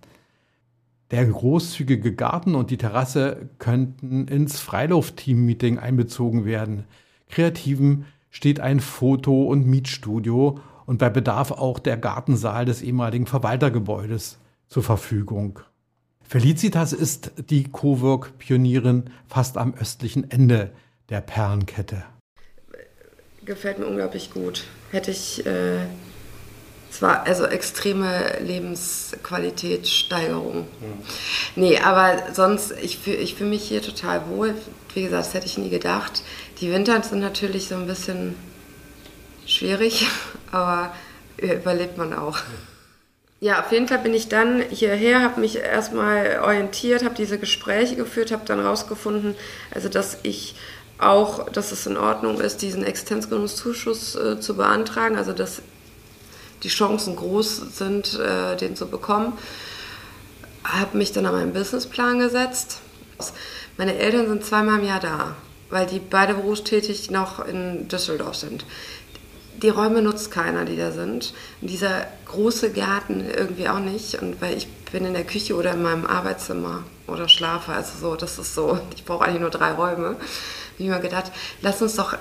[1.11, 6.85] Der großzügige Garten und die Terrasse könnten ins Freiluft-Team-Meeting einbezogen werden.
[7.27, 14.39] Kreativen steht ein Foto- und Mietstudio und bei Bedarf auch der Gartensaal des ehemaligen Verwaltergebäudes
[14.69, 15.59] zur Verfügung.
[16.31, 20.71] Felicitas ist die Cowork-Pionierin fast am östlichen Ende
[21.09, 22.05] der Perlenkette.
[23.43, 24.63] Gefällt mir unglaublich gut.
[24.91, 25.79] Hätte ich äh,
[26.89, 30.59] zwar also extreme Lebensqualitätssteigerung.
[30.59, 30.67] Mhm.
[31.57, 34.55] Nee, aber sonst, ich fühle ich fühl mich hier total wohl.
[34.93, 36.23] Wie gesagt, das hätte ich nie gedacht.
[36.61, 38.35] Die Winter sind natürlich so ein bisschen
[39.45, 40.07] schwierig,
[40.53, 40.95] aber
[41.35, 42.39] überlebt man auch.
[43.43, 47.95] Ja, auf jeden Fall bin ich dann hierher, habe mich erstmal orientiert, habe diese Gespräche
[47.95, 49.33] geführt, habe dann rausgefunden,
[49.73, 50.53] also dass ich
[50.99, 55.63] auch, dass es in Ordnung ist, diesen Existenzgründungszuschuss äh, zu beantragen, also dass
[56.61, 59.33] die Chancen groß sind, äh, den zu bekommen.
[60.63, 62.77] Habe mich dann an meinen Businessplan gesetzt.
[63.75, 65.35] Meine Eltern sind zweimal im Jahr da,
[65.71, 68.65] weil die beide berufstätig noch in Düsseldorf sind
[69.61, 71.33] die Räume nutzt keiner, die da sind.
[71.61, 74.15] Und dieser große Garten irgendwie auch nicht.
[74.21, 78.15] Und weil ich bin in der Küche oder in meinem Arbeitszimmer oder schlafe, also so,
[78.15, 80.07] das ist so, ich brauche eigentlich nur drei Räume.
[80.07, 80.17] Habe
[80.77, 81.31] ich mir gedacht,
[81.61, 82.17] lass uns doch,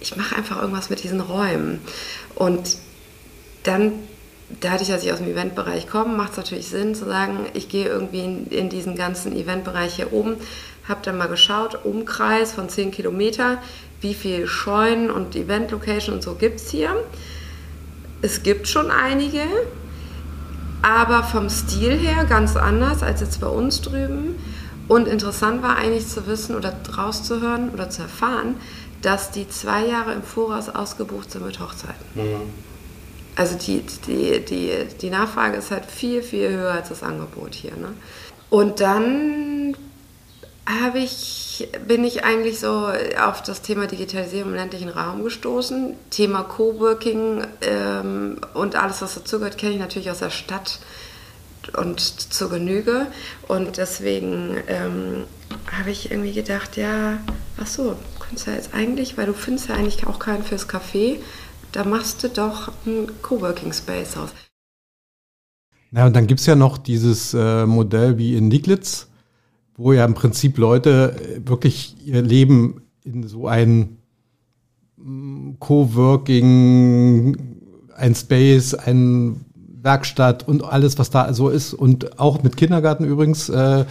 [0.00, 1.80] ich mache einfach irgendwas mit diesen Räumen.
[2.34, 2.76] Und
[3.64, 3.92] dann
[4.60, 7.86] dadurch, dass ich aus dem Eventbereich komme, macht es natürlich Sinn zu sagen, ich gehe
[7.86, 10.36] irgendwie in, in diesen ganzen Eventbereich hier oben,
[10.86, 13.62] habe dann mal geschaut, Umkreis von 10 Kilometer,
[14.04, 16.94] wie viel Scheunen und Event-Location und so gibt es hier.
[18.22, 19.42] Es gibt schon einige,
[20.82, 24.36] aber vom Stil her ganz anders als jetzt bei uns drüben.
[24.86, 28.56] Und interessant war eigentlich zu wissen oder rauszuhören oder zu erfahren,
[29.00, 32.04] dass die zwei Jahre im Voraus ausgebucht sind mit Hochzeiten.
[32.14, 32.52] Mhm.
[33.36, 37.72] Also die, die, die, die Nachfrage ist halt viel, viel höher als das Angebot hier.
[37.72, 37.94] Ne?
[38.50, 39.76] Und dann
[40.66, 41.43] habe ich,
[41.86, 42.88] bin ich eigentlich so
[43.22, 45.94] auf das Thema Digitalisierung im ländlichen Raum gestoßen.
[46.10, 50.80] Thema Coworking ähm, und alles, was dazugehört, kenne ich natürlich aus der Stadt
[51.76, 53.06] und zur Genüge.
[53.48, 55.24] Und deswegen ähm,
[55.72, 57.18] habe ich irgendwie gedacht, ja,
[57.60, 61.16] ach so, könntest ja jetzt eigentlich, weil du findest ja eigentlich auch keinen fürs Café,
[61.72, 64.30] da machst du doch einen Coworking Space aus.
[65.90, 69.08] Na, und dann gibt es ja noch dieses äh, Modell wie in Niglitz
[69.76, 73.98] wo ja im Prinzip Leute äh, wirklich ihr Leben in so ein
[74.96, 77.36] mm, Coworking,
[77.96, 79.44] ein Space, ein
[79.82, 83.84] Werkstatt und alles, was da so ist und auch mit Kindergarten übrigens äh,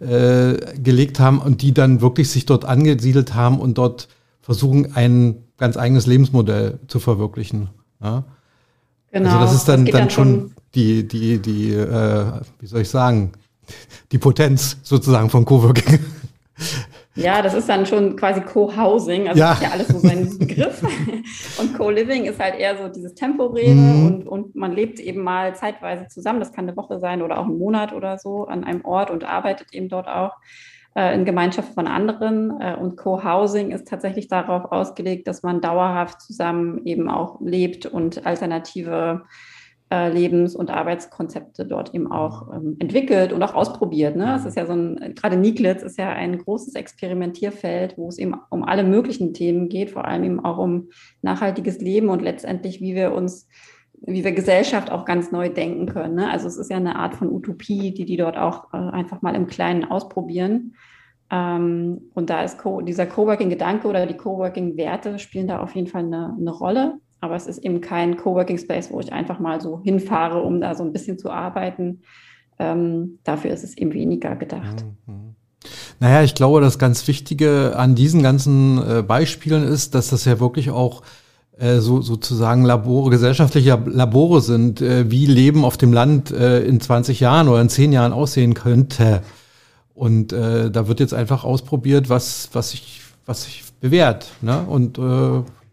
[0.00, 4.08] äh, gelegt haben und die dann wirklich sich dort angesiedelt haben und dort
[4.40, 7.70] versuchen, ein ganz eigenes Lebensmodell zu verwirklichen.
[8.02, 8.24] Ja?
[9.12, 9.30] Genau.
[9.30, 12.24] Also das ist dann, das dann, dann schon die, die, die, äh,
[12.58, 13.32] wie soll ich sagen,
[14.10, 15.98] die Potenz sozusagen von Coworking.
[17.14, 19.52] Ja, das ist dann schon quasi Co-Housing, also ja.
[19.52, 20.82] ist ja alles so sein Begriff.
[21.60, 24.06] Und Co-Living ist halt eher so dieses Temporäre mhm.
[24.06, 26.40] und, und man lebt eben mal zeitweise zusammen.
[26.40, 29.24] Das kann eine Woche sein oder auch ein Monat oder so an einem Ort und
[29.24, 30.32] arbeitet eben dort auch
[30.94, 32.60] äh, in Gemeinschaft von anderen.
[32.60, 38.24] Äh, und Co-Housing ist tatsächlich darauf ausgelegt, dass man dauerhaft zusammen eben auch lebt und
[38.26, 39.22] alternative
[39.92, 44.16] Lebens- und Arbeitskonzepte dort eben auch ähm, entwickelt und auch ausprobiert.
[44.16, 44.34] Ne?
[44.36, 48.34] Es ist ja so ein, gerade Niklitz ist ja ein großes Experimentierfeld, wo es eben
[48.50, 50.88] um alle möglichen Themen geht, vor allem eben auch um
[51.20, 53.48] nachhaltiges Leben und letztendlich, wie wir uns
[54.04, 56.16] wie wir Gesellschaft auch ganz neu denken können.
[56.16, 56.28] Ne?
[56.28, 59.36] Also es ist ja eine Art von Utopie, die die dort auch äh, einfach mal
[59.36, 60.74] im Kleinen ausprobieren.
[61.30, 66.04] Ähm, und da ist Co dieser Coworking-Gedanke oder die Coworking-Werte spielen da auf jeden Fall
[66.04, 66.98] eine, eine Rolle.
[67.22, 70.74] Aber es ist eben kein Coworking Space, wo ich einfach mal so hinfahre, um da
[70.74, 72.02] so ein bisschen zu arbeiten.
[72.58, 74.84] Ähm, dafür ist es eben weniger gedacht.
[75.06, 75.36] Mhm.
[76.00, 80.40] Naja, ich glaube, das ganz Wichtige an diesen ganzen äh, Beispielen ist, dass das ja
[80.40, 81.02] wirklich auch
[81.58, 86.80] äh, so sozusagen Labore, gesellschaftliche Labore sind, äh, wie Leben auf dem Land äh, in
[86.80, 89.22] 20 Jahren oder in 10 Jahren aussehen könnte.
[89.94, 94.32] Und da wird jetzt einfach ausprobiert, was, was sich, was sich bewährt.
[94.40, 94.64] Ne?
[94.66, 94.98] Und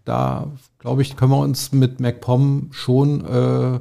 [0.10, 0.47] da
[0.80, 3.80] glaube ich, können wir uns mit MacPom schon äh,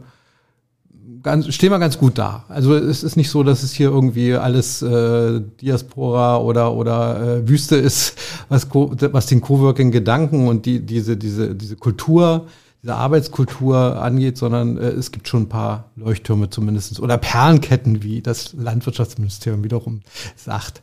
[1.23, 2.45] ganz, stehen wir ganz gut da.
[2.49, 7.49] Also es ist nicht so, dass es hier irgendwie alles äh, Diaspora oder oder äh,
[7.49, 8.19] Wüste ist,
[8.49, 12.47] was was den Coworking-Gedanken und die diese diese diese Kultur,
[12.83, 18.21] diese Arbeitskultur angeht, sondern äh, es gibt schon ein paar Leuchttürme zumindestens oder Perlenketten, wie
[18.21, 20.03] das Landwirtschaftsministerium wiederum
[20.37, 20.83] sagt,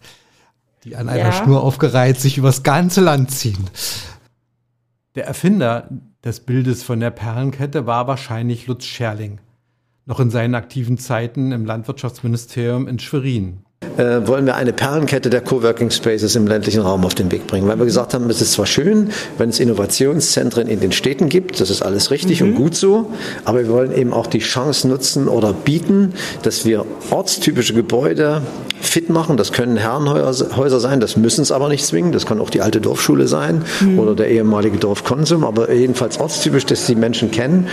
[0.86, 1.32] die an einer ja.
[1.32, 3.70] Schnur aufgereiht sich übers ganze Land ziehen.
[5.16, 5.90] Der Erfinder
[6.26, 9.40] des Bildes von der Perlenkette war wahrscheinlich Lutz Scherling,
[10.06, 13.65] noch in seinen aktiven Zeiten im Landwirtschaftsministerium in Schwerin.
[13.98, 17.68] Äh, wollen wir eine Perlenkette der Coworking Spaces im ländlichen Raum auf den Weg bringen.
[17.68, 21.60] Weil wir gesagt haben, es ist zwar schön, wenn es Innovationszentren in den Städten gibt,
[21.60, 22.50] das ist alles richtig mhm.
[22.50, 23.12] und gut so,
[23.44, 26.14] aber wir wollen eben auch die Chance nutzen oder bieten,
[26.44, 28.42] dass wir ortstypische Gebäude
[28.82, 29.38] fit machen.
[29.38, 32.12] Das können Herrenhäuser sein, das müssen es aber nicht zwingen.
[32.12, 34.00] Das kann auch die alte Dorfschule sein mhm.
[34.00, 37.68] oder der ehemalige Dorfkonsum, aber jedenfalls ortstypisch, dass die Menschen kennen.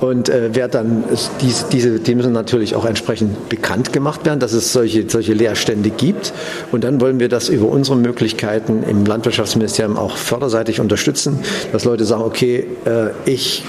[0.00, 1.04] Und äh, wer dann
[1.40, 5.90] diese, diese, die müssen natürlich auch entsprechend bekannt gemacht werden, dass es solche, solche Leerstände
[5.90, 6.32] gibt.
[6.72, 11.38] Und dann wollen wir das über unsere Möglichkeiten im Landwirtschaftsministerium auch förderseitig unterstützen,
[11.72, 13.64] dass Leute sagen, okay, äh, ich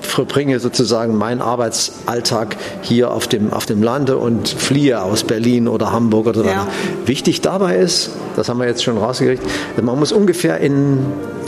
[0.00, 5.90] verbringe sozusagen meinen Arbeitsalltag hier auf dem, auf dem Lande und fliehe aus Berlin oder
[5.90, 6.68] Hamburg oder ja.
[7.06, 9.42] Wichtig dabei ist, das haben wir jetzt schon rausgekriegt,
[9.80, 10.98] man muss ungefähr in,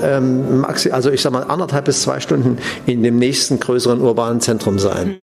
[0.03, 2.57] ähm, also ich sage mal anderthalb bis zwei Stunden
[2.87, 5.18] in dem nächsten größeren urbanen Zentrum sein.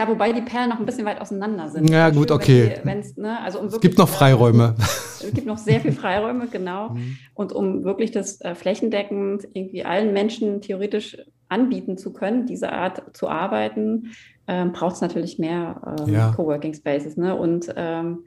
[0.00, 1.90] Ja, wobei die Perlen noch ein bisschen weit auseinander sind.
[1.90, 2.74] Ja, gut, schön, okay.
[2.82, 4.74] Die, ne, also um es gibt noch Freiräume.
[4.78, 6.94] es gibt noch sehr viel Freiräume, genau.
[6.94, 7.18] Mhm.
[7.34, 11.18] Und um wirklich das äh, flächendeckend irgendwie allen Menschen theoretisch
[11.50, 14.12] anbieten zu können, diese Art zu arbeiten,
[14.48, 16.32] ähm, braucht es natürlich mehr ähm, ja.
[16.32, 17.18] Coworking Spaces.
[17.18, 17.36] Ne?
[17.36, 18.20] Und ähm,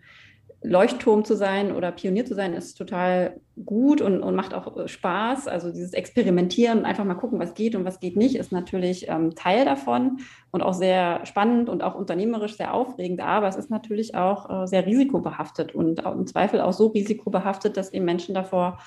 [0.64, 4.88] Leuchtturm zu sein oder Pionier zu sein, ist total gut und, und macht auch äh,
[4.88, 5.48] Spaß.
[5.48, 9.08] Also dieses Experimentieren und einfach mal gucken, was geht und was geht nicht, ist natürlich
[9.10, 10.20] ähm, Teil davon
[10.52, 13.22] und auch sehr spannend und auch unternehmerisch sehr aufregend.
[13.22, 17.94] Aber es ist natürlich auch äh, sehr risikobehaftet und im Zweifel auch so risikobehaftet, dass
[17.94, 18.80] eben Menschen davor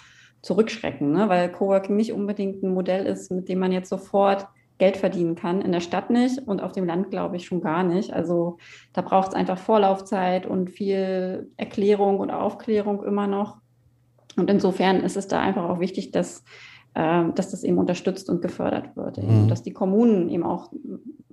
[0.42, 1.28] zurückschrecken, ne?
[1.28, 4.46] weil Coworking nicht unbedingt ein Modell ist, mit dem man jetzt sofort
[4.78, 5.62] Geld verdienen kann.
[5.62, 8.12] In der Stadt nicht und auf dem Land glaube ich schon gar nicht.
[8.12, 8.58] Also
[8.92, 13.58] da braucht es einfach Vorlaufzeit und viel Erklärung und Aufklärung immer noch.
[14.36, 16.44] Und insofern ist es da einfach auch wichtig, dass,
[16.94, 19.16] äh, dass das eben unterstützt und gefördert wird.
[19.16, 19.48] Mhm.
[19.48, 20.70] Dass die Kommunen eben auch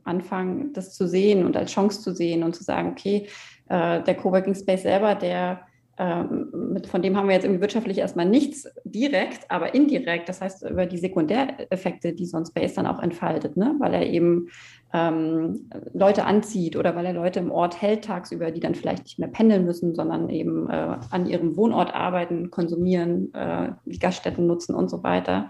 [0.06, 3.28] anfangen, das zu sehen und als Chance zu sehen und zu sagen, okay,
[3.68, 5.62] äh, der Coworking Space selber, der
[5.98, 10.68] ähm, von dem haben wir jetzt irgendwie wirtschaftlich erstmal nichts direkt, aber indirekt, das heißt
[10.68, 13.76] über die Sekundäreffekte, die so ein Space dann auch entfaltet, ne?
[13.80, 14.48] weil er eben
[14.92, 19.20] ähm, Leute anzieht oder weil er Leute im Ort hält tagsüber, die dann vielleicht nicht
[19.20, 24.74] mehr pendeln müssen, sondern eben äh, an ihrem Wohnort arbeiten, konsumieren, äh, die Gaststätten nutzen
[24.74, 25.50] und so weiter.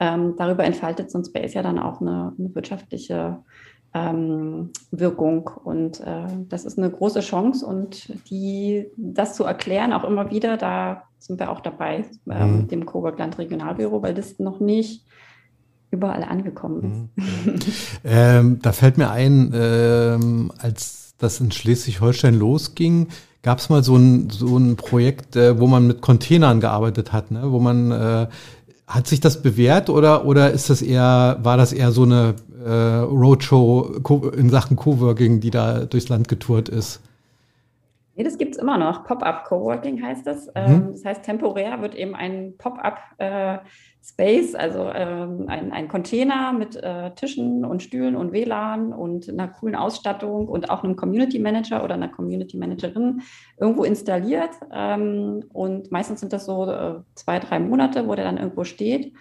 [0.00, 3.44] Ähm, darüber entfaltet so ein Space ja dann auch eine, eine wirtschaftliche
[3.94, 5.50] ähm, Wirkung.
[5.64, 10.56] Und äh, das ist eine große Chance und die, das zu erklären, auch immer wieder,
[10.56, 12.56] da sind wir auch dabei äh, mhm.
[12.58, 15.04] mit dem Coburg Land Regionalbüro, weil das noch nicht
[15.90, 17.46] überall angekommen ist.
[17.46, 17.54] Mhm.
[18.04, 23.08] ähm, da fällt mir ein, ähm, als das in Schleswig-Holstein losging,
[23.42, 27.30] gab es mal so ein, so ein Projekt, äh, wo man mit Containern gearbeitet hat,
[27.30, 27.52] ne?
[27.52, 28.26] wo man äh,
[28.86, 32.34] hat sich das bewährt oder, oder ist das eher, war das eher so eine
[32.68, 34.00] Roadshow
[34.36, 37.00] in Sachen Coworking, die da durchs Land getourt ist?
[38.14, 39.04] Nee, das gibt es immer noch.
[39.04, 40.46] Pop-up Coworking heißt das.
[40.46, 40.52] Mhm.
[40.54, 43.58] Ähm, das heißt, temporär wird eben ein Pop-up äh,
[44.04, 49.48] Space, also ähm, ein, ein Container mit äh, Tischen und Stühlen und WLAN und einer
[49.48, 53.22] coolen Ausstattung und auch einem Community Manager oder einer Community Managerin
[53.58, 54.50] irgendwo installiert.
[54.72, 59.14] Ähm, und meistens sind das so äh, zwei, drei Monate, wo der dann irgendwo steht.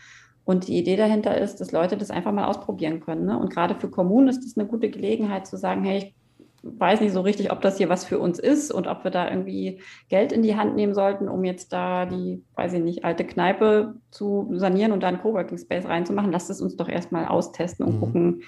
[0.44, 3.26] Und die Idee dahinter ist, dass Leute das einfach mal ausprobieren können.
[3.26, 3.38] Ne?
[3.38, 6.16] Und gerade für Kommunen ist das eine gute Gelegenheit zu sagen, hey, ich
[6.64, 9.30] weiß nicht so richtig, ob das hier was für uns ist und ob wir da
[9.30, 13.26] irgendwie Geld in die Hand nehmen sollten, um jetzt da die, weiß ich nicht, alte
[13.26, 16.32] Kneipe zu sanieren und da einen Coworking Space reinzumachen.
[16.32, 18.00] Lasst es uns doch erstmal austesten und mhm.
[18.00, 18.42] gucken,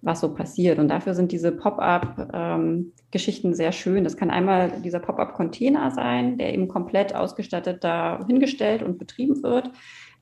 [0.00, 0.78] was so passiert.
[0.78, 4.04] Und dafür sind diese Pop-up-Geschichten ähm, sehr schön.
[4.04, 9.70] Das kann einmal dieser Pop-up-Container sein, der eben komplett ausgestattet da hingestellt und betrieben wird.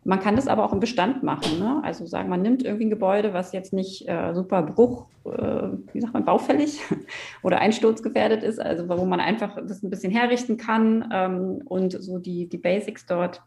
[0.07, 1.59] Man kann das aber auch im Bestand machen.
[1.59, 1.80] Ne?
[1.82, 6.00] Also sagen, man nimmt irgendwie ein Gebäude, was jetzt nicht äh, super Bruch, äh, wie
[6.00, 6.80] sagt man, baufällig
[7.42, 12.18] oder einsturzgefährdet ist, also wo man einfach das ein bisschen herrichten kann ähm, und so
[12.18, 13.42] die, die Basics dort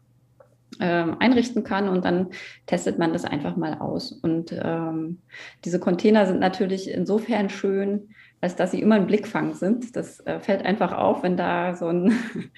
[0.80, 2.28] ähm, einrichten kann und dann
[2.66, 4.12] testet man das einfach mal aus.
[4.12, 5.18] Und ähm,
[5.64, 8.10] diese Container sind natürlich insofern schön,
[8.42, 9.96] als dass sie immer ein Blickfang sind.
[9.96, 12.12] Das äh, fällt einfach auf, wenn da so ein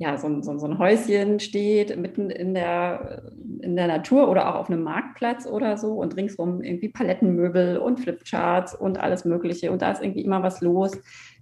[0.00, 3.22] ja, so, so, so ein Häuschen steht mitten in der,
[3.60, 8.00] in der Natur oder auch auf einem Marktplatz oder so und ringsrum irgendwie Palettenmöbel und
[8.00, 9.70] Flipcharts und alles Mögliche.
[9.70, 10.92] Und da ist irgendwie immer was los.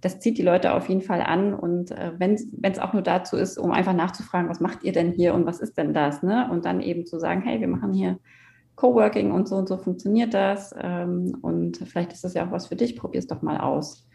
[0.01, 1.53] Das zieht die Leute auf jeden Fall an.
[1.53, 5.13] Und äh, wenn es auch nur dazu ist, um einfach nachzufragen, was macht ihr denn
[5.13, 6.21] hier und was ist denn das?
[6.21, 6.49] Ne?
[6.51, 8.19] Und dann eben zu sagen, hey, wir machen hier
[8.75, 10.75] Coworking und so und so funktioniert das.
[10.77, 14.05] Ähm, und vielleicht ist das ja auch was für dich, probier es doch mal aus.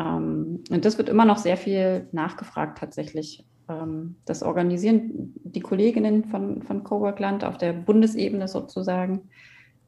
[0.00, 3.46] Ähm, und das wird immer noch sehr viel nachgefragt tatsächlich.
[3.68, 9.28] Ähm, das organisieren die Kolleginnen von, von Coworkland auf der Bundesebene sozusagen.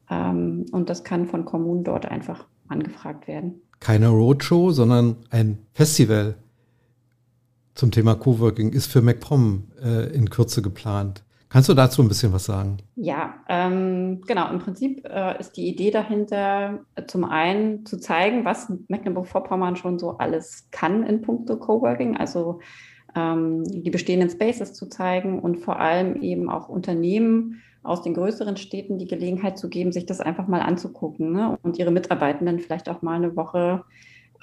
[0.09, 3.61] Ähm, und das kann von Kommunen dort einfach angefragt werden.
[3.79, 6.35] Keine Roadshow, sondern ein Festival
[7.75, 11.23] zum Thema Coworking ist für MacPom äh, in Kürze geplant.
[11.47, 12.77] Kannst du dazu ein bisschen was sagen?
[12.95, 14.51] Ja, ähm, genau.
[14.51, 19.97] Im Prinzip äh, ist die Idee dahinter, äh, zum einen zu zeigen, was Mecklenburg-Vorpommern schon
[19.97, 22.59] so alles kann in puncto Coworking, also
[23.15, 28.99] die bestehenden Spaces zu zeigen und vor allem eben auch Unternehmen aus den größeren Städten
[28.99, 31.57] die Gelegenheit zu geben, sich das einfach mal anzugucken ne?
[31.63, 33.83] und ihre Mitarbeitenden vielleicht auch mal eine Woche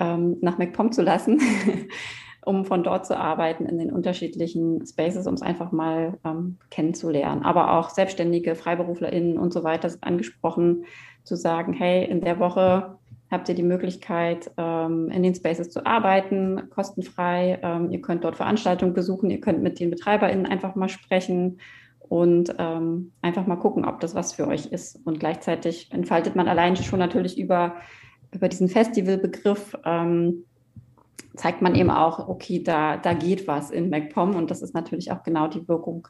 [0.01, 1.41] ähm, nach MacPom zu lassen
[2.47, 7.43] um von dort zu arbeiten in den unterschiedlichen Spaces, um es einfach mal ähm, kennenzulernen.
[7.43, 10.85] Aber auch Selbstständige, FreiberuflerInnen und so weiter sind angesprochen,
[11.25, 12.99] zu sagen, hey, in der Woche
[13.37, 17.61] habt ihr die Möglichkeit, ähm, in den Spaces zu arbeiten, kostenfrei.
[17.62, 21.61] Ähm, ihr könnt dort Veranstaltungen besuchen, ihr könnt mit den BetreiberInnen einfach mal sprechen
[22.01, 24.99] und ähm, einfach mal gucken, ob das was für euch ist.
[25.05, 27.76] Und gleichzeitig entfaltet man allein schon natürlich über,
[28.32, 29.76] über diesen Festivalbegriff
[31.34, 35.12] zeigt man eben auch, okay, da, da geht was in MacPom und das ist natürlich
[35.12, 36.09] auch genau die Wirkung,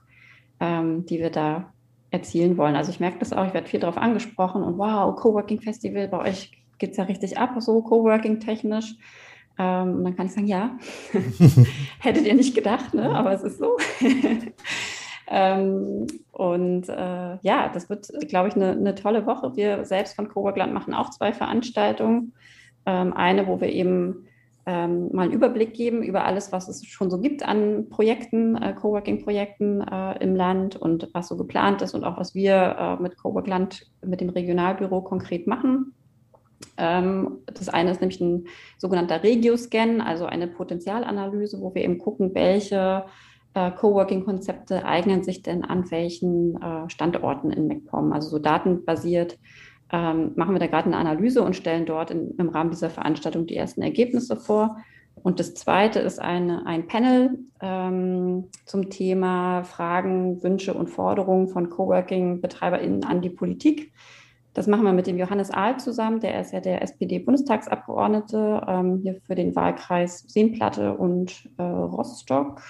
[0.60, 1.72] die wir da
[2.10, 2.76] erzielen wollen.
[2.76, 6.18] Also ich merke das auch, ich werde viel darauf angesprochen und wow, Coworking Festival, bei
[6.30, 8.94] euch geht es ja richtig ab, so Coworking technisch.
[9.58, 10.78] Ähm, und dann kann ich sagen, ja,
[12.00, 13.10] hättet ihr nicht gedacht, ne?
[13.10, 13.76] aber es ist so.
[15.28, 19.56] ähm, und äh, ja, das wird, glaube ich, eine, eine tolle Woche.
[19.56, 22.34] Wir selbst von Coworkland machen auch zwei Veranstaltungen.
[22.84, 24.26] Ähm, eine, wo wir eben
[24.66, 28.74] ähm, mal einen Überblick geben über alles, was es schon so gibt an Projekten, äh,
[28.74, 33.16] Coworking-Projekten äh, im Land und was so geplant ist und auch was wir äh, mit
[33.16, 35.94] Cowork Land, mit dem Regionalbüro konkret machen.
[36.76, 38.46] Ähm, das eine ist nämlich ein
[38.78, 43.04] sogenannter Regio-Scan, also eine Potenzialanalyse, wo wir eben gucken, welche
[43.54, 49.38] äh, Coworking-Konzepte eignen sich denn an welchen äh, Standorten in MacPom, also so datenbasiert
[49.92, 53.46] ähm, machen wir da gerade eine Analyse und stellen dort in, im Rahmen dieser Veranstaltung
[53.46, 54.78] die ersten Ergebnisse vor.
[55.22, 61.70] Und das zweite ist eine, ein Panel ähm, zum Thema Fragen, Wünsche und Forderungen von
[61.70, 63.92] Coworking-BetreiberInnen an die Politik.
[64.56, 69.20] Das machen wir mit dem Johannes Ahl zusammen, der ist ja der SPD-Bundestagsabgeordnete ähm, hier
[69.20, 72.62] für den Wahlkreis Seenplatte und äh, Rostock.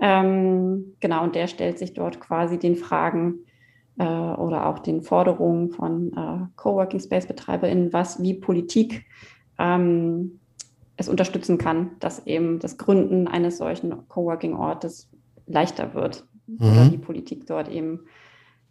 [0.00, 3.40] Ähm, genau, und der stellt sich dort quasi den Fragen
[3.98, 9.04] äh, oder auch den Forderungen von äh, Coworking Space BetreiberInnen, was wie Politik
[9.58, 10.40] ähm,
[10.96, 15.10] es unterstützen kann, dass eben das Gründen eines solchen Coworking Ortes
[15.46, 16.56] leichter wird mhm.
[16.60, 18.06] oder die Politik dort eben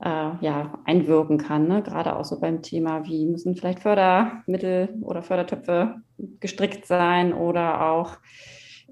[0.04, 1.68] äh, ja, einwirken kann.
[1.68, 1.82] Ne?
[1.84, 5.96] Gerade auch so beim Thema, wie müssen vielleicht Fördermittel oder Fördertöpfe
[6.40, 8.18] gestrickt sein oder auch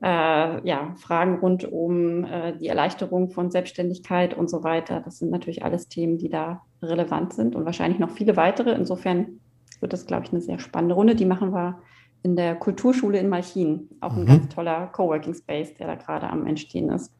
[0.03, 5.01] äh, ja, Fragen rund um äh, die Erleichterung von Selbstständigkeit und so weiter.
[5.03, 8.71] Das sind natürlich alles Themen, die da relevant sind und wahrscheinlich noch viele weitere.
[8.71, 9.39] Insofern
[9.79, 11.15] wird das, glaube ich, eine sehr spannende Runde.
[11.15, 11.79] Die machen wir
[12.23, 13.89] in der Kulturschule in Malchin.
[14.01, 14.27] Auch ein mhm.
[14.27, 17.16] ganz toller Coworking Space, der da gerade am Entstehen ist.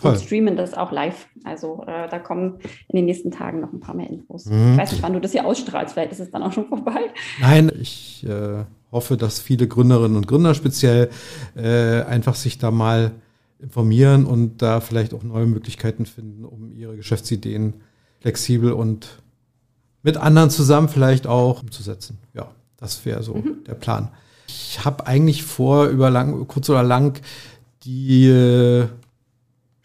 [0.00, 0.12] Toll.
[0.12, 1.26] Und streamen das auch live.
[1.44, 4.46] Also äh, da kommen in den nächsten Tagen noch ein paar mehr Infos.
[4.46, 4.72] Mhm.
[4.72, 5.94] Ich weiß nicht, wann du das hier ausstrahlst.
[5.94, 7.00] Vielleicht ist es dann auch schon vorbei.
[7.40, 11.10] Nein, ich äh, hoffe, dass viele Gründerinnen und Gründer speziell
[11.56, 13.12] äh, einfach sich da mal
[13.58, 17.74] informieren und da vielleicht auch neue Möglichkeiten finden, um ihre Geschäftsideen
[18.20, 19.18] flexibel und
[20.04, 22.18] mit anderen zusammen vielleicht auch umzusetzen.
[22.34, 23.64] Ja, das wäre so mhm.
[23.66, 24.08] der Plan.
[24.46, 27.20] Ich habe eigentlich vor, über lang, kurz oder lang
[27.82, 28.86] die äh,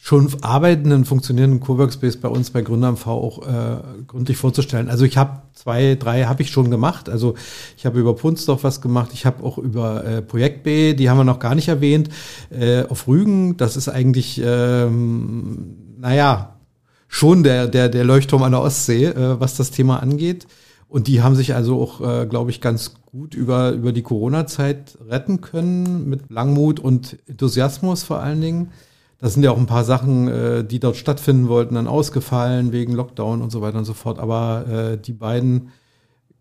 [0.05, 4.89] schon arbeitenden, funktionierenden Coworkspace bei uns bei Gründer MV auch äh, gründlich vorzustellen.
[4.89, 7.07] Also ich habe zwei, drei habe ich schon gemacht.
[7.07, 7.35] Also
[7.77, 9.11] ich habe über Punsdorf was gemacht.
[9.13, 12.09] Ich habe auch über äh, Projekt B, die haben wir noch gar nicht erwähnt,
[12.49, 13.55] äh, auf Rügen.
[13.55, 16.57] Das ist eigentlich, ähm, naja,
[17.07, 20.47] schon der, der, der Leuchtturm an der Ostsee, äh, was das Thema angeht.
[20.89, 24.97] Und die haben sich also auch, äh, glaube ich, ganz gut über, über die Corona-Zeit
[25.07, 28.71] retten können, mit Langmut und Enthusiasmus vor allen Dingen.
[29.23, 32.91] Da sind ja auch ein paar Sachen, äh, die dort stattfinden wollten, dann ausgefallen wegen
[32.91, 34.19] Lockdown und so weiter und so fort.
[34.19, 35.69] Aber äh, die beiden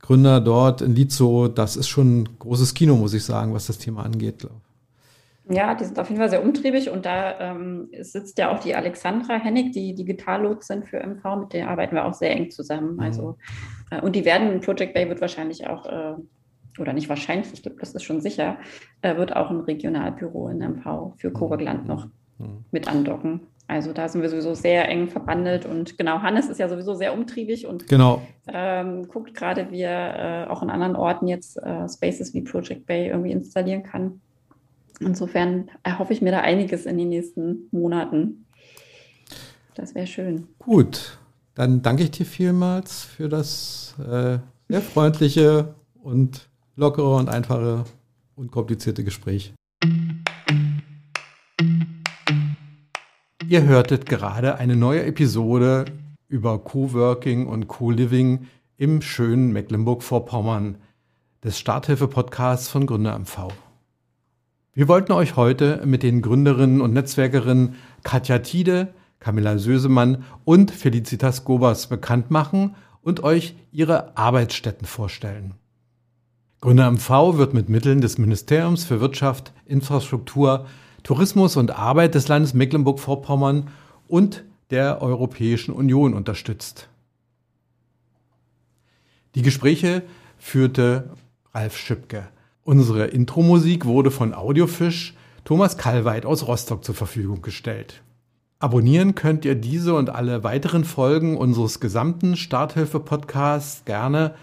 [0.00, 3.78] Gründer dort in Lizo, das ist schon ein großes Kino, muss ich sagen, was das
[3.78, 4.56] Thema angeht, glaube
[5.48, 8.74] ja, die sind auf jeden Fall sehr umtriebig und da ähm, sitzt ja auch die
[8.74, 12.94] Alexandra Hennig, die Digitallotsin für MV, mit der arbeiten wir auch sehr eng zusammen.
[12.94, 13.00] Mhm.
[13.00, 13.36] Also,
[13.90, 16.14] äh, und die werden, Project Bay wird wahrscheinlich auch, äh,
[16.80, 18.56] oder nicht wahrscheinlich, ich glaube, das ist schon sicher,
[19.02, 22.08] äh, wird auch ein Regionalbüro in MV für Coburgland noch
[22.42, 22.64] Mhm.
[22.70, 23.40] mit andocken.
[23.68, 27.14] Also da sind wir sowieso sehr eng verbandelt und genau, Hannes ist ja sowieso sehr
[27.14, 28.20] umtriebig und genau.
[28.48, 32.86] ähm, guckt gerade, wie er äh, auch in anderen Orten jetzt äh, Spaces wie Project
[32.86, 34.20] Bay irgendwie installieren kann.
[35.00, 38.46] Insofern erhoffe ich mir da einiges in den nächsten Monaten.
[39.74, 40.48] Das wäre schön.
[40.58, 41.18] Gut,
[41.54, 44.38] Dann danke ich dir vielmals für das äh,
[44.68, 47.84] sehr freundliche und lockere und einfache,
[48.36, 49.52] unkomplizierte Gespräch.
[53.52, 55.84] Ihr hörtet gerade eine neue Episode
[56.26, 58.46] über Coworking und Co-Living
[58.78, 60.78] im schönen Mecklenburg-Vorpommern
[61.44, 63.48] des Starthilfe-Podcasts von Gründer MV.
[64.72, 67.74] Wir wollten euch heute mit den Gründerinnen und Netzwerkerinnen
[68.04, 75.52] Katja Tiede, Camilla Sösemann und Felicitas Gobers bekannt machen und euch ihre Arbeitsstätten vorstellen.
[76.62, 80.64] Gründer MV wird mit Mitteln des Ministeriums für Wirtschaft, Infrastruktur,
[81.02, 83.68] Tourismus und Arbeit des Landes Mecklenburg-Vorpommern
[84.08, 86.88] und der Europäischen Union unterstützt.
[89.34, 90.02] Die Gespräche
[90.38, 91.10] führte
[91.54, 92.28] Ralf Schipke.
[92.64, 98.02] Unsere Intro-Musik wurde von Audiofisch Thomas Kallweit aus Rostock zur Verfügung gestellt.
[98.60, 104.34] Abonnieren könnt ihr diese und alle weiteren Folgen unseres gesamten Starthilfe-Podcasts gerne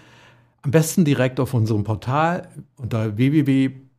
[0.62, 3.18] am besten direkt auf unserem Portal unter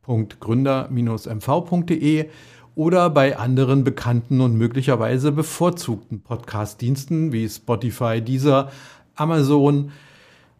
[0.05, 2.29] www.gründer-mv.de
[2.73, 8.71] oder bei anderen bekannten und möglicherweise bevorzugten Podcast-Diensten wie Spotify, Deezer,
[9.15, 9.91] Amazon,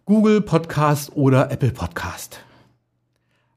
[0.06, 2.44] Google Podcast oder Apple Podcast.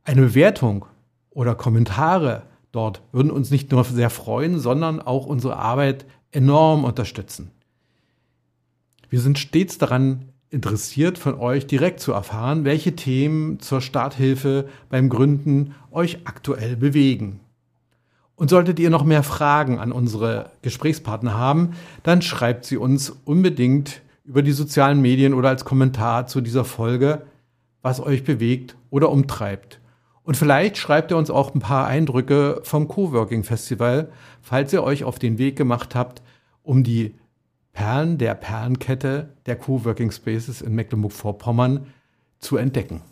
[0.05, 0.87] Eine Bewertung
[1.30, 7.51] oder Kommentare dort würden uns nicht nur sehr freuen, sondern auch unsere Arbeit enorm unterstützen.
[9.11, 15.11] Wir sind stets daran interessiert, von euch direkt zu erfahren, welche Themen zur Starthilfe beim
[15.11, 17.40] Gründen euch aktuell bewegen.
[18.36, 24.00] Und solltet ihr noch mehr Fragen an unsere Gesprächspartner haben, dann schreibt sie uns unbedingt
[24.24, 27.26] über die sozialen Medien oder als Kommentar zu dieser Folge,
[27.82, 29.80] was euch bewegt oder umtreibt.
[30.22, 35.05] Und vielleicht schreibt ihr uns auch ein paar Eindrücke vom Coworking Festival, falls ihr euch
[35.05, 36.22] auf den Weg gemacht habt,
[36.62, 37.14] um die
[37.75, 41.89] Perlen der Perlenkette der Coworking Spaces in Mecklenburg-Vorpommern
[42.39, 43.03] zu entdecken.